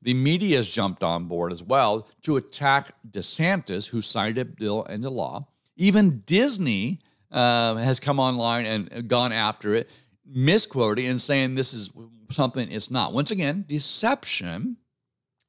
The 0.00 0.14
media 0.14 0.56
has 0.56 0.68
jumped 0.70 1.04
on 1.04 1.26
board 1.26 1.52
as 1.52 1.62
well 1.62 2.08
to 2.22 2.36
attack 2.36 2.92
DeSantis, 3.08 3.88
who 3.88 4.02
signed 4.02 4.38
a 4.38 4.44
bill 4.44 4.82
into 4.84 5.10
law. 5.10 5.46
Even 5.76 6.22
Disney 6.26 7.00
uh, 7.30 7.76
has 7.76 8.00
come 8.00 8.18
online 8.18 8.66
and 8.66 9.08
gone 9.08 9.32
after 9.32 9.74
it, 9.74 9.88
misquoting 10.26 11.06
and 11.06 11.20
saying 11.20 11.54
this 11.54 11.72
is 11.72 11.90
something 12.30 12.70
it's 12.70 12.90
not. 12.90 13.12
Once 13.12 13.30
again, 13.30 13.64
deception. 13.68 14.76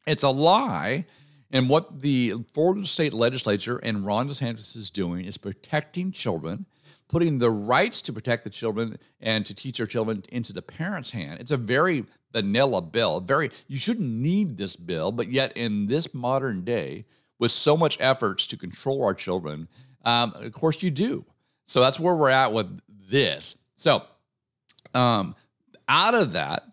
It's 0.06 0.24
a 0.24 0.30
lie 0.30 1.06
and 1.54 1.70
what 1.70 2.02
the 2.02 2.34
Florida 2.52 2.86
state 2.88 3.14
legislature 3.14 3.78
and 3.78 4.06
Ron 4.06 4.28
DeSantis 4.28 4.76
is 4.76 4.90
doing 4.90 5.24
is 5.24 5.38
protecting 5.38 6.12
children, 6.12 6.66
putting 7.08 7.38
the 7.38 7.52
rights 7.52 8.02
to 8.02 8.14
protect 8.14 8.44
the 8.44 8.50
children 8.50 8.98
and 9.22 9.46
to 9.46 9.54
teach 9.54 9.80
our 9.80 9.86
children 9.86 10.24
into 10.30 10.52
the 10.52 10.64
parents' 10.64 11.12
hand. 11.12 11.40
It's 11.40 11.52
a 11.52 11.58
very 11.58 12.06
vanilla 12.34 12.82
bill. 12.82 13.20
Very 13.20 13.52
you 13.68 13.78
shouldn't 13.78 14.10
need 14.10 14.58
this 14.58 14.76
bill, 14.76 15.12
but 15.12 15.32
yet 15.32 15.56
in 15.56 15.86
this 15.86 16.16
modern 16.16 16.64
day, 16.64 17.06
with 17.38 17.52
so 17.52 17.78
much 17.78 17.98
efforts 18.00 18.48
to 18.48 18.58
control 18.58 19.04
our 19.04 19.14
children, 19.14 19.68
um, 20.06 20.34
of 20.38 20.52
course 20.54 20.82
you 20.82 20.90
do. 20.90 21.24
So 21.66 21.82
that's 21.82 22.00
where 22.00 22.16
we're 22.16 22.30
at 22.30 22.52
with 22.52 22.82
this. 22.90 23.60
So 23.76 24.06
um, 24.94 25.36
out 25.88 26.14
of 26.14 26.34
that, 26.34 26.64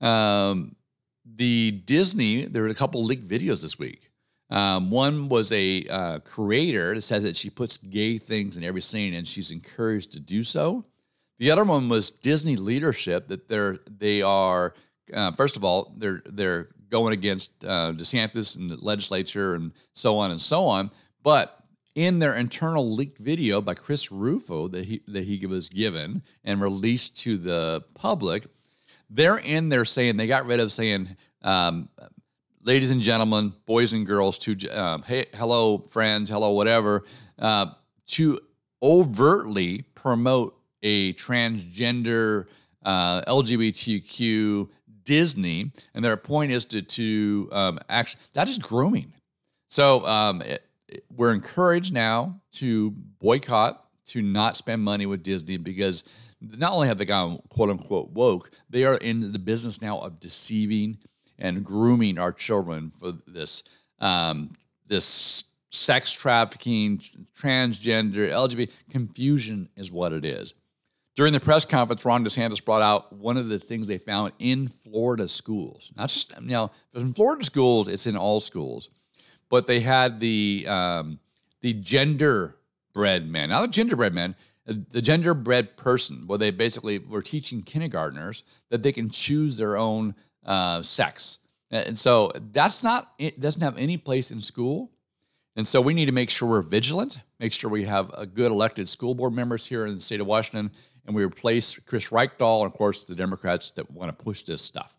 um, 0.00 0.76
the 1.24 1.70
Disney, 1.84 2.44
there 2.44 2.62
were 2.62 2.68
a 2.68 2.74
couple 2.74 3.04
leaked 3.04 3.28
videos 3.28 3.62
this 3.62 3.78
week 3.78 4.10
um, 4.50 4.90
one 4.90 5.28
was 5.28 5.52
a 5.52 5.84
uh, 5.88 6.18
creator 6.20 6.94
that 6.94 7.02
says 7.02 7.22
that 7.22 7.36
she 7.36 7.50
puts 7.50 7.76
gay 7.76 8.18
things 8.18 8.56
in 8.56 8.64
every 8.64 8.80
scene 8.80 9.14
and 9.14 9.26
she's 9.26 9.52
encouraged 9.52 10.12
to 10.12 10.20
do 10.20 10.42
so. 10.42 10.84
The 11.38 11.50
other 11.50 11.64
one 11.64 11.88
was 11.88 12.10
Disney 12.10 12.56
leadership 12.56 13.28
that 13.28 13.48
they're 13.48 13.78
they 13.98 14.22
are 14.22 14.74
uh, 15.14 15.32
first 15.32 15.56
of 15.56 15.64
all 15.64 15.94
they're 15.96 16.22
they're 16.26 16.68
going 16.90 17.12
against 17.12 17.64
uh, 17.64 17.92
DeSantis 17.92 18.58
and 18.58 18.68
the 18.68 18.76
legislature 18.76 19.54
and 19.54 19.72
so 19.92 20.18
on 20.18 20.32
and 20.32 20.42
so 20.42 20.66
on. 20.66 20.90
But 21.22 21.59
in 21.94 22.18
their 22.18 22.34
internal 22.34 22.94
leaked 22.94 23.18
video 23.18 23.60
by 23.60 23.74
Chris 23.74 24.12
Rufo 24.12 24.68
that 24.68 24.86
he 24.86 25.02
that 25.08 25.24
he 25.24 25.44
was 25.46 25.68
given 25.68 26.22
and 26.44 26.60
released 26.60 27.18
to 27.20 27.36
the 27.36 27.84
public, 27.94 28.46
they're 29.08 29.38
in 29.38 29.68
there 29.68 29.84
saying 29.84 30.16
they 30.16 30.26
got 30.26 30.46
rid 30.46 30.60
of 30.60 30.72
saying 30.72 31.16
um, 31.42 31.88
ladies 32.62 32.90
and 32.90 33.00
gentlemen, 33.00 33.52
boys 33.66 33.92
and 33.92 34.06
girls, 34.06 34.38
to 34.38 34.68
um, 34.68 35.02
hey, 35.02 35.26
hello, 35.34 35.78
friends, 35.78 36.30
hello, 36.30 36.52
whatever, 36.52 37.04
uh, 37.38 37.66
to 38.06 38.40
overtly 38.82 39.82
promote 39.94 40.56
a 40.82 41.12
transgender 41.14 42.46
uh, 42.84 43.22
LGBTQ 43.22 44.68
Disney, 45.04 45.72
and 45.94 46.04
their 46.04 46.16
point 46.16 46.52
is 46.52 46.64
to 46.66 46.82
to 46.82 47.48
um, 47.52 47.78
actually 47.88 48.20
that 48.34 48.48
is 48.48 48.58
grooming. 48.58 49.12
So 49.68 50.04
um, 50.06 50.42
it, 50.42 50.64
we're 51.14 51.32
encouraged 51.32 51.92
now 51.92 52.40
to 52.52 52.90
boycott, 53.20 53.84
to 54.06 54.22
not 54.22 54.56
spend 54.56 54.82
money 54.82 55.06
with 55.06 55.22
Disney 55.22 55.56
because 55.56 56.04
not 56.40 56.72
only 56.72 56.88
have 56.88 56.98
they 56.98 57.04
gone 57.04 57.38
quote 57.48 57.70
unquote 57.70 58.10
woke, 58.10 58.50
they 58.68 58.84
are 58.84 58.96
in 58.96 59.32
the 59.32 59.38
business 59.38 59.82
now 59.82 59.98
of 59.98 60.18
deceiving 60.20 60.98
and 61.38 61.64
grooming 61.64 62.18
our 62.18 62.32
children 62.32 62.90
for 62.90 63.12
this 63.26 63.64
um, 64.00 64.52
this 64.86 65.44
sex 65.70 66.10
trafficking, 66.10 66.98
transgender, 67.38 68.30
LGBT 68.30 68.70
confusion 68.90 69.68
is 69.76 69.92
what 69.92 70.12
it 70.12 70.24
is. 70.24 70.54
During 71.16 71.32
the 71.32 71.40
press 71.40 71.64
conference, 71.64 72.04
Ron 72.04 72.24
DeSantis 72.24 72.64
brought 72.64 72.82
out 72.82 73.12
one 73.12 73.36
of 73.36 73.48
the 73.48 73.58
things 73.58 73.86
they 73.86 73.98
found 73.98 74.32
in 74.38 74.68
Florida 74.68 75.28
schools. 75.28 75.92
Not 75.96 76.08
just 76.08 76.32
you 76.40 76.48
know, 76.48 76.70
in 76.94 77.12
Florida 77.12 77.44
schools, 77.44 77.88
it's 77.88 78.06
in 78.06 78.16
all 78.16 78.40
schools, 78.40 78.88
but 79.50 79.66
they 79.66 79.80
had 79.80 80.18
the 80.18 80.64
um, 80.66 81.18
the 81.60 81.74
genderbread 81.74 83.26
men, 83.26 83.50
not 83.50 83.70
the 83.70 83.82
genderbread 83.82 84.12
men, 84.12 84.34
the 84.64 85.02
genderbread 85.02 85.76
person, 85.76 86.26
where 86.26 86.38
they 86.38 86.50
basically 86.50 86.98
were 86.98 87.22
teaching 87.22 87.62
kindergartners 87.62 88.44
that 88.70 88.82
they 88.82 88.92
can 88.92 89.10
choose 89.10 89.58
their 89.58 89.76
own 89.76 90.14
uh, 90.46 90.80
sex. 90.80 91.38
And 91.70 91.98
so 91.98 92.32
that's 92.52 92.82
not, 92.82 93.12
it 93.18 93.40
doesn't 93.40 93.62
have 93.62 93.76
any 93.76 93.96
place 93.96 94.30
in 94.30 94.40
school. 94.40 94.90
And 95.56 95.66
so 95.66 95.80
we 95.80 95.94
need 95.94 96.06
to 96.06 96.12
make 96.12 96.30
sure 96.30 96.48
we're 96.48 96.62
vigilant, 96.62 97.18
make 97.38 97.52
sure 97.52 97.70
we 97.70 97.84
have 97.84 98.10
a 98.16 98.26
good 98.26 98.50
elected 98.50 98.88
school 98.88 99.14
board 99.14 99.32
members 99.34 99.66
here 99.66 99.86
in 99.86 99.94
the 99.94 100.00
state 100.00 100.20
of 100.20 100.26
Washington, 100.26 100.70
and 101.06 101.14
we 101.14 101.24
replace 101.24 101.78
Chris 101.78 102.10
Reykdal 102.10 102.62
and, 102.62 102.66
of 102.66 102.72
course, 102.72 103.02
the 103.04 103.14
Democrats 103.14 103.70
that 103.72 103.90
want 103.90 104.16
to 104.16 104.24
push 104.24 104.42
this 104.42 104.62
stuff. 104.62 104.96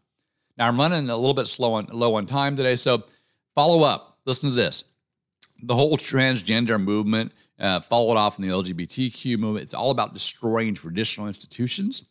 Now, 0.57 0.67
I'm 0.67 0.77
running 0.77 1.09
a 1.09 1.15
little 1.15 1.33
bit 1.33 1.47
slow 1.47 1.73
on, 1.73 1.87
low 1.91 2.15
on 2.15 2.25
time 2.25 2.55
today, 2.57 2.75
so 2.75 3.03
follow 3.55 3.83
up. 3.83 4.10
Listen 4.25 4.49
to 4.49 4.55
this. 4.55 4.83
the 5.63 5.75
whole 5.75 5.97
transgender 5.97 6.81
movement 6.81 7.31
uh, 7.59 7.79
followed 7.79 8.17
off 8.17 8.39
in 8.39 8.47
the 8.47 8.53
LGBTQ 8.53 9.37
movement. 9.37 9.63
It's 9.63 9.73
all 9.73 9.91
about 9.91 10.13
destroying 10.13 10.73
traditional 10.73 11.27
institutions. 11.27 12.09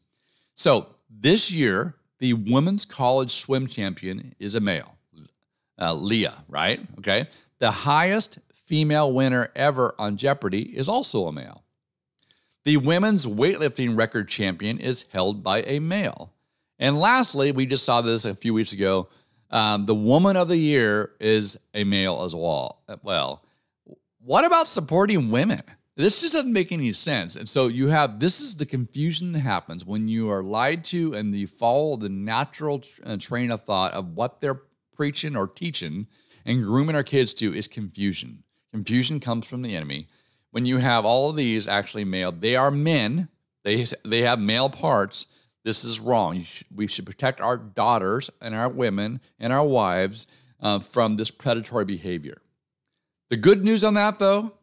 So 0.55 0.87
this 1.11 1.51
year, 1.51 1.97
the 2.21 2.35
women's 2.35 2.85
college 2.85 3.33
swim 3.33 3.67
champion 3.67 4.35
is 4.39 4.55
a 4.55 4.61
male, 4.61 4.97
uh, 5.81 5.95
Leah, 5.95 6.45
right? 6.49 6.81
Okay. 6.99 7.27
The 7.59 7.71
highest 7.71 8.39
female 8.53 9.13
winner 9.13 9.51
ever 9.57 9.95
on 9.99 10.17
Jeopardy 10.17 10.77
is 10.77 10.89
also 10.89 11.27
a 11.27 11.33
male. 11.33 11.65
The 12.65 12.77
women's 12.77 13.27
weightlifting 13.27 13.97
record 13.97 14.29
champion 14.29 14.79
is 14.79 15.07
held 15.13 15.43
by 15.43 15.63
a 15.63 15.81
male. 15.81 16.33
And 16.79 16.99
lastly, 16.99 17.53
we 17.53 17.67
just 17.67 17.85
saw 17.85 18.01
this 18.01 18.25
a 18.25 18.35
few 18.35 18.55
weeks 18.55 18.73
ago. 18.73 19.09
Um, 19.51 19.87
the 19.87 19.95
woman 19.95 20.37
of 20.37 20.49
the 20.49 20.57
year 20.57 21.13
is 21.19 21.59
a 21.75 21.85
male 21.85 22.23
as 22.25 22.35
well. 22.35 22.83
Well, 23.03 23.45
what 24.23 24.45
about 24.45 24.67
supporting 24.67 25.31
women? 25.31 25.63
This 25.97 26.21
just 26.21 26.33
doesn't 26.35 26.53
make 26.53 26.73
any 26.73 26.93
sense. 26.93 27.37
And 27.37 27.49
so 27.49 27.67
you 27.67 27.89
have 27.89 28.21
this 28.21 28.41
is 28.41 28.57
the 28.57 28.67
confusion 28.67 29.33
that 29.33 29.41
happens 29.41 29.85
when 29.85 30.09
you 30.09 30.31
are 30.31 30.43
lied 30.43 30.85
to 30.87 31.15
and 31.15 31.35
you 31.35 31.47
follow 31.47 31.97
the 31.97 32.09
natural 32.09 32.83
uh, 33.05 33.17
train 33.17 33.51
of 33.51 33.65
thought 33.65 33.93
of 33.93 34.15
what 34.15 34.41
they're 34.41 34.63
preaching 34.97 35.37
or 35.37 35.47
teaching 35.47 36.07
and 36.47 36.63
grooming 36.63 36.97
our 36.97 37.03
kids 37.03 37.35
to 37.35 37.55
is 37.55 37.67
confusion. 37.67 38.45
Confusion 38.73 39.21
comes 39.21 39.47
from 39.47 39.63
the 39.63 39.77
enemy. 39.77 40.09
When 40.53 40.65
you 40.65 40.79
have 40.79 41.05
all 41.05 41.31
of 41.31 41.37
these 41.37 41.69
actually 41.69 42.05
male, 42.05 42.33
they 42.33 42.57
are 42.57 42.71
men. 42.71 43.29
They 43.63 43.85
they 44.05 44.23
have 44.23 44.41
male 44.41 44.71
parts. 44.71 45.27
This 45.65 45.85
is 45.85 46.01
wrong. 46.01 46.43
We 46.75 46.87
should 46.87 47.07
protect 47.07 47.41
our 47.41 47.57
daughters 47.57 48.31
and 48.41 48.55
our 48.55 48.69
women 48.69 49.21
and 49.39 49.53
our 49.53 49.65
wives 49.65 50.27
uh, 50.61 50.79
from 50.79 51.17
this 51.17 51.31
predatory 51.31 51.85
behavior. 51.85 52.41
The 53.29 53.37
good 53.37 53.65
news 53.65 53.85
on 53.85 53.95
that, 53.95 54.19
though, 54.19 54.55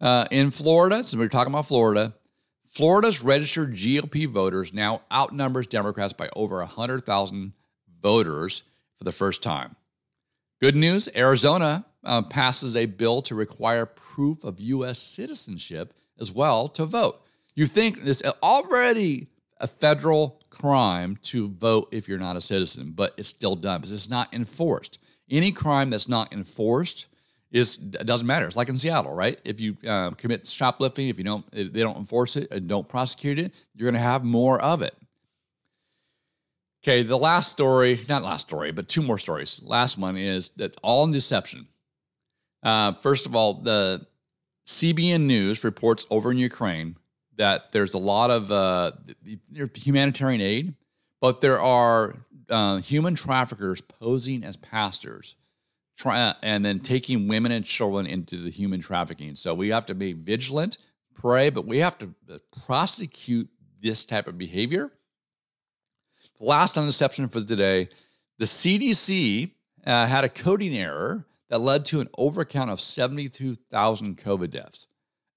uh, 0.00 0.26
in 0.30 0.50
Florida, 0.50 0.96
since 1.02 1.16
we're 1.16 1.28
talking 1.28 1.52
about 1.52 1.66
Florida, 1.66 2.14
Florida's 2.68 3.22
registered 3.22 3.74
GOP 3.74 4.26
voters 4.26 4.72
now 4.72 5.02
outnumbers 5.10 5.66
Democrats 5.66 6.12
by 6.12 6.28
over 6.36 6.58
100,000 6.58 7.52
voters 8.00 8.62
for 8.96 9.04
the 9.04 9.12
first 9.12 9.42
time. 9.42 9.76
Good 10.60 10.76
news 10.76 11.08
Arizona 11.14 11.84
uh, 12.04 12.22
passes 12.22 12.76
a 12.76 12.86
bill 12.86 13.20
to 13.22 13.34
require 13.34 13.84
proof 13.84 14.44
of 14.44 14.60
U.S. 14.60 14.98
citizenship 14.98 15.92
as 16.18 16.32
well 16.32 16.68
to 16.70 16.86
vote. 16.86 17.20
You 17.54 17.66
think 17.66 18.04
this 18.04 18.22
already 18.42 19.28
a 19.58 19.66
federal 19.66 20.38
crime 20.50 21.18
to 21.22 21.48
vote 21.48 21.88
if 21.92 22.08
you're 22.08 22.18
not 22.18 22.36
a 22.36 22.40
citizen, 22.40 22.92
but 22.94 23.14
it's 23.16 23.28
still 23.28 23.56
done 23.56 23.80
because 23.80 23.92
it's 23.92 24.10
not 24.10 24.32
enforced. 24.32 24.98
Any 25.30 25.52
crime 25.52 25.90
that's 25.90 26.08
not 26.08 26.32
enforced 26.32 27.06
is 27.50 27.76
doesn't 27.76 28.26
matter. 28.26 28.46
It's 28.46 28.56
like 28.56 28.68
in 28.68 28.78
Seattle, 28.78 29.14
right? 29.14 29.40
If 29.44 29.60
you 29.60 29.76
uh, 29.86 30.10
commit 30.10 30.46
shoplifting, 30.46 31.08
if 31.08 31.18
you 31.18 31.24
don't, 31.24 31.44
if 31.52 31.72
they 31.72 31.80
don't 31.80 31.96
enforce 31.96 32.36
it 32.36 32.50
and 32.50 32.68
don't 32.68 32.88
prosecute 32.88 33.38
it, 33.38 33.54
you're 33.74 33.90
going 33.90 34.00
to 34.00 34.06
have 34.06 34.24
more 34.24 34.60
of 34.60 34.82
it. 34.82 34.94
Okay, 36.82 37.02
the 37.02 37.18
last 37.18 37.50
story, 37.50 37.98
not 38.08 38.22
last 38.22 38.46
story, 38.46 38.70
but 38.72 38.88
two 38.88 39.02
more 39.02 39.18
stories. 39.18 39.60
Last 39.64 39.98
one 39.98 40.16
is 40.16 40.50
that 40.50 40.76
all 40.82 41.04
in 41.04 41.12
deception. 41.12 41.66
Uh, 42.62 42.92
first 42.92 43.26
of 43.26 43.34
all, 43.34 43.54
the 43.54 44.06
CBN 44.66 45.22
News 45.22 45.64
reports 45.64 46.06
over 46.10 46.30
in 46.30 46.38
Ukraine 46.38 46.96
that 47.36 47.72
there's 47.72 47.94
a 47.94 47.98
lot 47.98 48.30
of 48.30 48.50
uh, 48.50 48.92
humanitarian 49.74 50.40
aid, 50.40 50.74
but 51.20 51.40
there 51.40 51.60
are 51.60 52.14
uh, 52.48 52.78
human 52.78 53.14
traffickers 53.14 53.80
posing 53.80 54.44
as 54.44 54.56
pastors 54.56 55.36
try, 55.96 56.20
uh, 56.20 56.34
and 56.42 56.64
then 56.64 56.80
taking 56.80 57.28
women 57.28 57.52
and 57.52 57.64
children 57.64 58.06
into 58.06 58.36
the 58.36 58.50
human 58.50 58.80
trafficking. 58.80 59.34
So 59.36 59.54
we 59.54 59.68
have 59.68 59.86
to 59.86 59.94
be 59.94 60.12
vigilant, 60.12 60.78
pray, 61.14 61.50
but 61.50 61.66
we 61.66 61.78
have 61.78 61.98
to 61.98 62.14
uh, 62.30 62.38
prosecute 62.66 63.48
this 63.80 64.04
type 64.04 64.26
of 64.26 64.38
behavior. 64.38 64.92
The 66.38 66.44
last 66.44 66.76
on 66.76 66.86
deception 66.86 67.28
for 67.28 67.40
today 67.40 67.88
the 68.38 68.44
CDC 68.44 69.50
uh, 69.86 70.06
had 70.06 70.24
a 70.24 70.28
coding 70.28 70.76
error 70.76 71.24
that 71.48 71.58
led 71.58 71.84
to 71.86 72.00
an 72.00 72.08
overcount 72.18 72.70
of 72.70 72.80
72,000 72.80 74.18
COVID 74.18 74.50
deaths. 74.50 74.88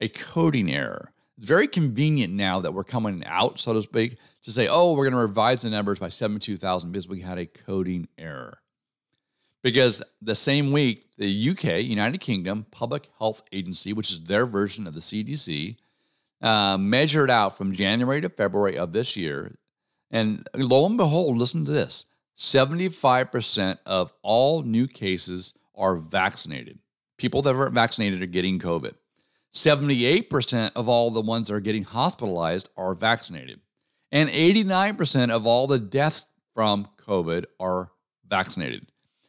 A 0.01 0.09
coding 0.09 0.71
error. 0.71 1.13
It's 1.39 1.47
very 1.47 1.67
convenient 1.67 2.33
now 2.33 2.59
that 2.59 2.73
we're 2.73 2.83
coming 2.83 3.23
out, 3.25 3.59
so 3.59 3.73
to 3.73 3.81
speak, 3.81 4.17
to 4.43 4.51
say, 4.51 4.67
oh, 4.69 4.93
we're 4.93 5.05
going 5.05 5.13
to 5.13 5.19
revise 5.19 5.63
the 5.63 5.71
numbers 5.71 5.97
by 5.97 6.09
72,000 6.09 6.91
because 6.91 7.07
we 7.07 7.21
had 7.21 7.39
a 7.39 7.47
coding 7.47 8.07
error 8.17 8.59
because 9.61 10.01
the 10.21 10.35
same 10.35 10.71
week, 10.71 11.07
the 11.17 11.49
UK, 11.49 11.83
United 11.83 12.19
Kingdom 12.19 12.65
Public 12.71 13.09
Health 13.17 13.43
Agency, 13.51 13.93
which 13.93 14.11
is 14.11 14.23
their 14.23 14.45
version 14.45 14.87
of 14.87 14.93
the 14.93 15.01
CDC, 15.01 15.75
uh, 16.41 16.77
measured 16.77 17.29
out 17.29 17.57
from 17.57 17.73
January 17.73 18.21
to 18.21 18.29
February 18.29 18.77
of 18.77 18.93
this 18.93 19.17
year. 19.17 19.51
And 20.11 20.47
lo 20.55 20.85
and 20.85 20.97
behold, 20.97 21.37
listen 21.37 21.65
to 21.65 21.71
this 21.71 22.05
75% 22.37 23.77
of 23.85 24.13
all 24.21 24.63
new 24.63 24.87
cases 24.87 25.53
are 25.75 25.95
vaccinated. 25.95 26.79
People 27.17 27.41
that 27.41 27.55
are 27.55 27.69
vaccinated 27.69 28.21
are 28.21 28.27
getting 28.27 28.59
COVID. 28.59 28.93
78% 29.53 30.71
of 30.75 30.87
all 30.87 31.11
the 31.11 31.21
ones 31.21 31.47
that 31.47 31.55
are 31.55 31.59
getting 31.59 31.83
hospitalized 31.83 32.69
are 32.77 32.93
vaccinated. 32.93 33.59
And 34.11 34.29
89% 34.29 35.29
of 35.31 35.45
all 35.45 35.67
the 35.67 35.79
deaths 35.79 36.27
from 36.53 36.87
COVID 37.05 37.45
are 37.59 37.91
vaccinated. 38.27 38.87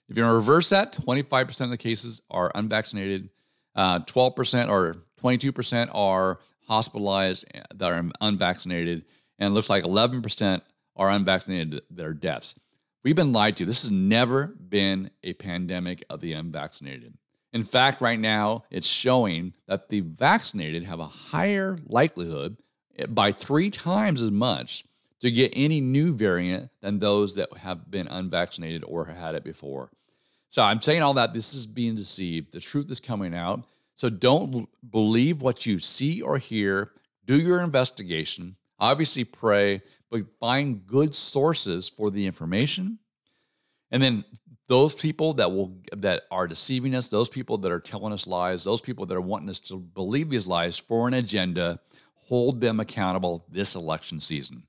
If 0.09 0.17
you 0.17 0.27
reverse 0.27 0.71
that, 0.71 0.93
25% 0.93 1.61
of 1.61 1.71
the 1.71 1.77
cases 1.77 2.23
are 2.31 2.51
unvaccinated, 2.55 3.31
uh, 3.75 4.01
12% 4.01 4.69
or 4.69 4.97
22% 5.23 5.91
are 5.93 6.41
hospitalized 6.67 7.45
that 7.75 7.93
are 7.93 8.05
unvaccinated, 8.21 9.05
and 9.39 9.53
it 9.53 9.55
looks 9.55 9.71
like 9.71 9.85
11% 9.85 10.63
are 10.97 11.11
unvaccinated 11.11 11.81
that 11.91 12.07
are 12.07 12.13
deaths. 12.13 12.55
We've 13.05 13.17
been 13.17 13.33
lied 13.33 13.57
to. 13.57 13.65
This 13.65 13.83
has 13.83 13.91
never 13.91 14.49
been 14.49 15.11
a 15.23 15.33
pandemic 15.35 16.05
of 16.11 16.21
the 16.21 16.35
unvaccinated. 16.35 17.17
In 17.53 17.65
fact, 17.65 18.01
right 18.01 18.19
now, 18.19 18.65
it's 18.71 18.87
showing 18.87 19.55
that 19.67 19.89
the 19.89 20.01
vaccinated 20.01 20.85
have 20.85 21.01
a 21.01 21.07
higher 21.07 21.79
likelihood 21.87 22.57
eh, 22.97 23.07
by 23.07 23.33
three 23.33 23.71
times 23.71 24.23
as 24.23 24.31
much 24.31 24.85
to 25.21 25.31
get 25.31 25.53
any 25.55 25.81
new 25.81 26.15
variant 26.15 26.71
than 26.81 26.99
those 26.99 27.35
that 27.37 27.53
have 27.59 27.91
been 27.91 28.09
unvaccinated 28.09 28.85
or 28.85 29.05
had 29.07 29.35
it 29.35 29.45
before. 29.45 29.91
So 30.49 30.63
I'm 30.63 30.81
saying 30.81 31.03
all 31.03 31.15
that. 31.15 31.33
This 31.33 31.55
is 31.55 31.67
being 31.67 31.95
deceived. 31.95 32.53
The 32.53 32.61
truth 32.61 32.91
is 32.91 33.01
coming 33.01 33.35
out. 33.35 33.65
So 33.95 34.09
don't 34.09 34.69
believe 34.91 35.43
what 35.43 35.67
you 35.67 35.79
see 35.79 36.23
or 36.23 36.39
hear. 36.39 36.93
Do 37.27 37.39
your 37.39 37.61
investigation. 37.61 38.57
Obviously, 38.79 39.25
pray, 39.25 39.83
but 40.11 40.23
find 40.41 40.87
good 40.87 41.15
sources 41.15 41.89
for 41.89 42.11
the 42.11 42.27
information. 42.27 42.99
And 43.91 44.03
then 44.03 44.25
those 44.71 44.95
people 44.95 45.35
that 45.35 45.51
will 45.51 45.77
that 45.97 46.23
are 46.31 46.47
deceiving 46.47 46.95
us, 46.95 47.09
those 47.09 47.29
people 47.29 47.59
that 47.59 47.73
are 47.73 47.81
telling 47.81 48.13
us 48.13 48.29
lies, 48.29 48.63
those 48.63 48.81
people 48.81 49.05
that 49.05 49.17
are 49.17 49.21
wanting 49.21 49.49
us 49.49 49.59
to 49.59 49.77
believe 49.77 50.31
these 50.31 50.47
lies 50.47 50.79
for 50.79 51.09
an 51.09 51.15
agenda, 51.15 51.81
hold 52.15 52.61
them 52.61 52.79
accountable 52.79 53.45
this 53.51 53.75
election 53.75 54.21
season. 54.21 54.63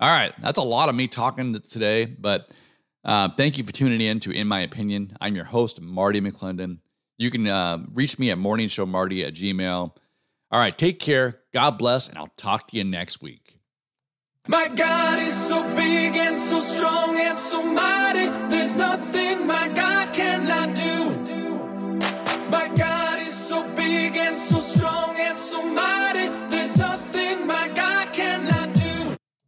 All 0.00 0.10
right, 0.10 0.32
that's 0.40 0.58
a 0.58 0.62
lot 0.62 0.88
of 0.88 0.96
me 0.96 1.06
talking 1.06 1.54
today, 1.54 2.04
but 2.04 2.50
uh, 3.04 3.28
thank 3.28 3.56
you 3.56 3.62
for 3.62 3.70
tuning 3.70 4.00
in 4.00 4.18
to 4.20 4.32
In 4.32 4.48
My 4.48 4.62
Opinion. 4.62 5.16
I'm 5.20 5.36
your 5.36 5.44
host, 5.44 5.80
Marty 5.80 6.20
McClendon. 6.20 6.78
You 7.16 7.30
can 7.30 7.46
uh, 7.46 7.78
reach 7.92 8.18
me 8.18 8.32
at 8.32 8.38
morningshowmarty 8.38 9.24
at 9.24 9.34
gmail. 9.34 9.92
All 10.50 10.60
right, 10.60 10.76
take 10.76 10.98
care. 10.98 11.42
God 11.52 11.78
bless, 11.78 12.08
and 12.08 12.18
I'll 12.18 12.32
talk 12.36 12.68
to 12.68 12.76
you 12.76 12.82
next 12.82 13.22
week. 13.22 13.47
My 14.50 14.66
God 14.74 15.18
is 15.18 15.36
so 15.48 15.62
big 15.76 16.16
and 16.16 16.38
so 16.38 16.60
strong 16.60 17.20
and 17.20 17.38
so 17.38 17.62
mighty. 17.62 18.28
There's 18.48 18.76
nothing 18.76 19.46
my 19.46 19.68
God 19.74 20.14
cannot 20.14 20.74
do. 20.74 22.00
My 22.50 22.66
God 22.74 23.18
is 23.18 23.34
so 23.36 23.68
big 23.76 24.16
and 24.16 24.38
so 24.38 24.60
strong 24.60 25.16
and 25.18 25.38
so 25.38 25.62
mighty. 25.62 26.27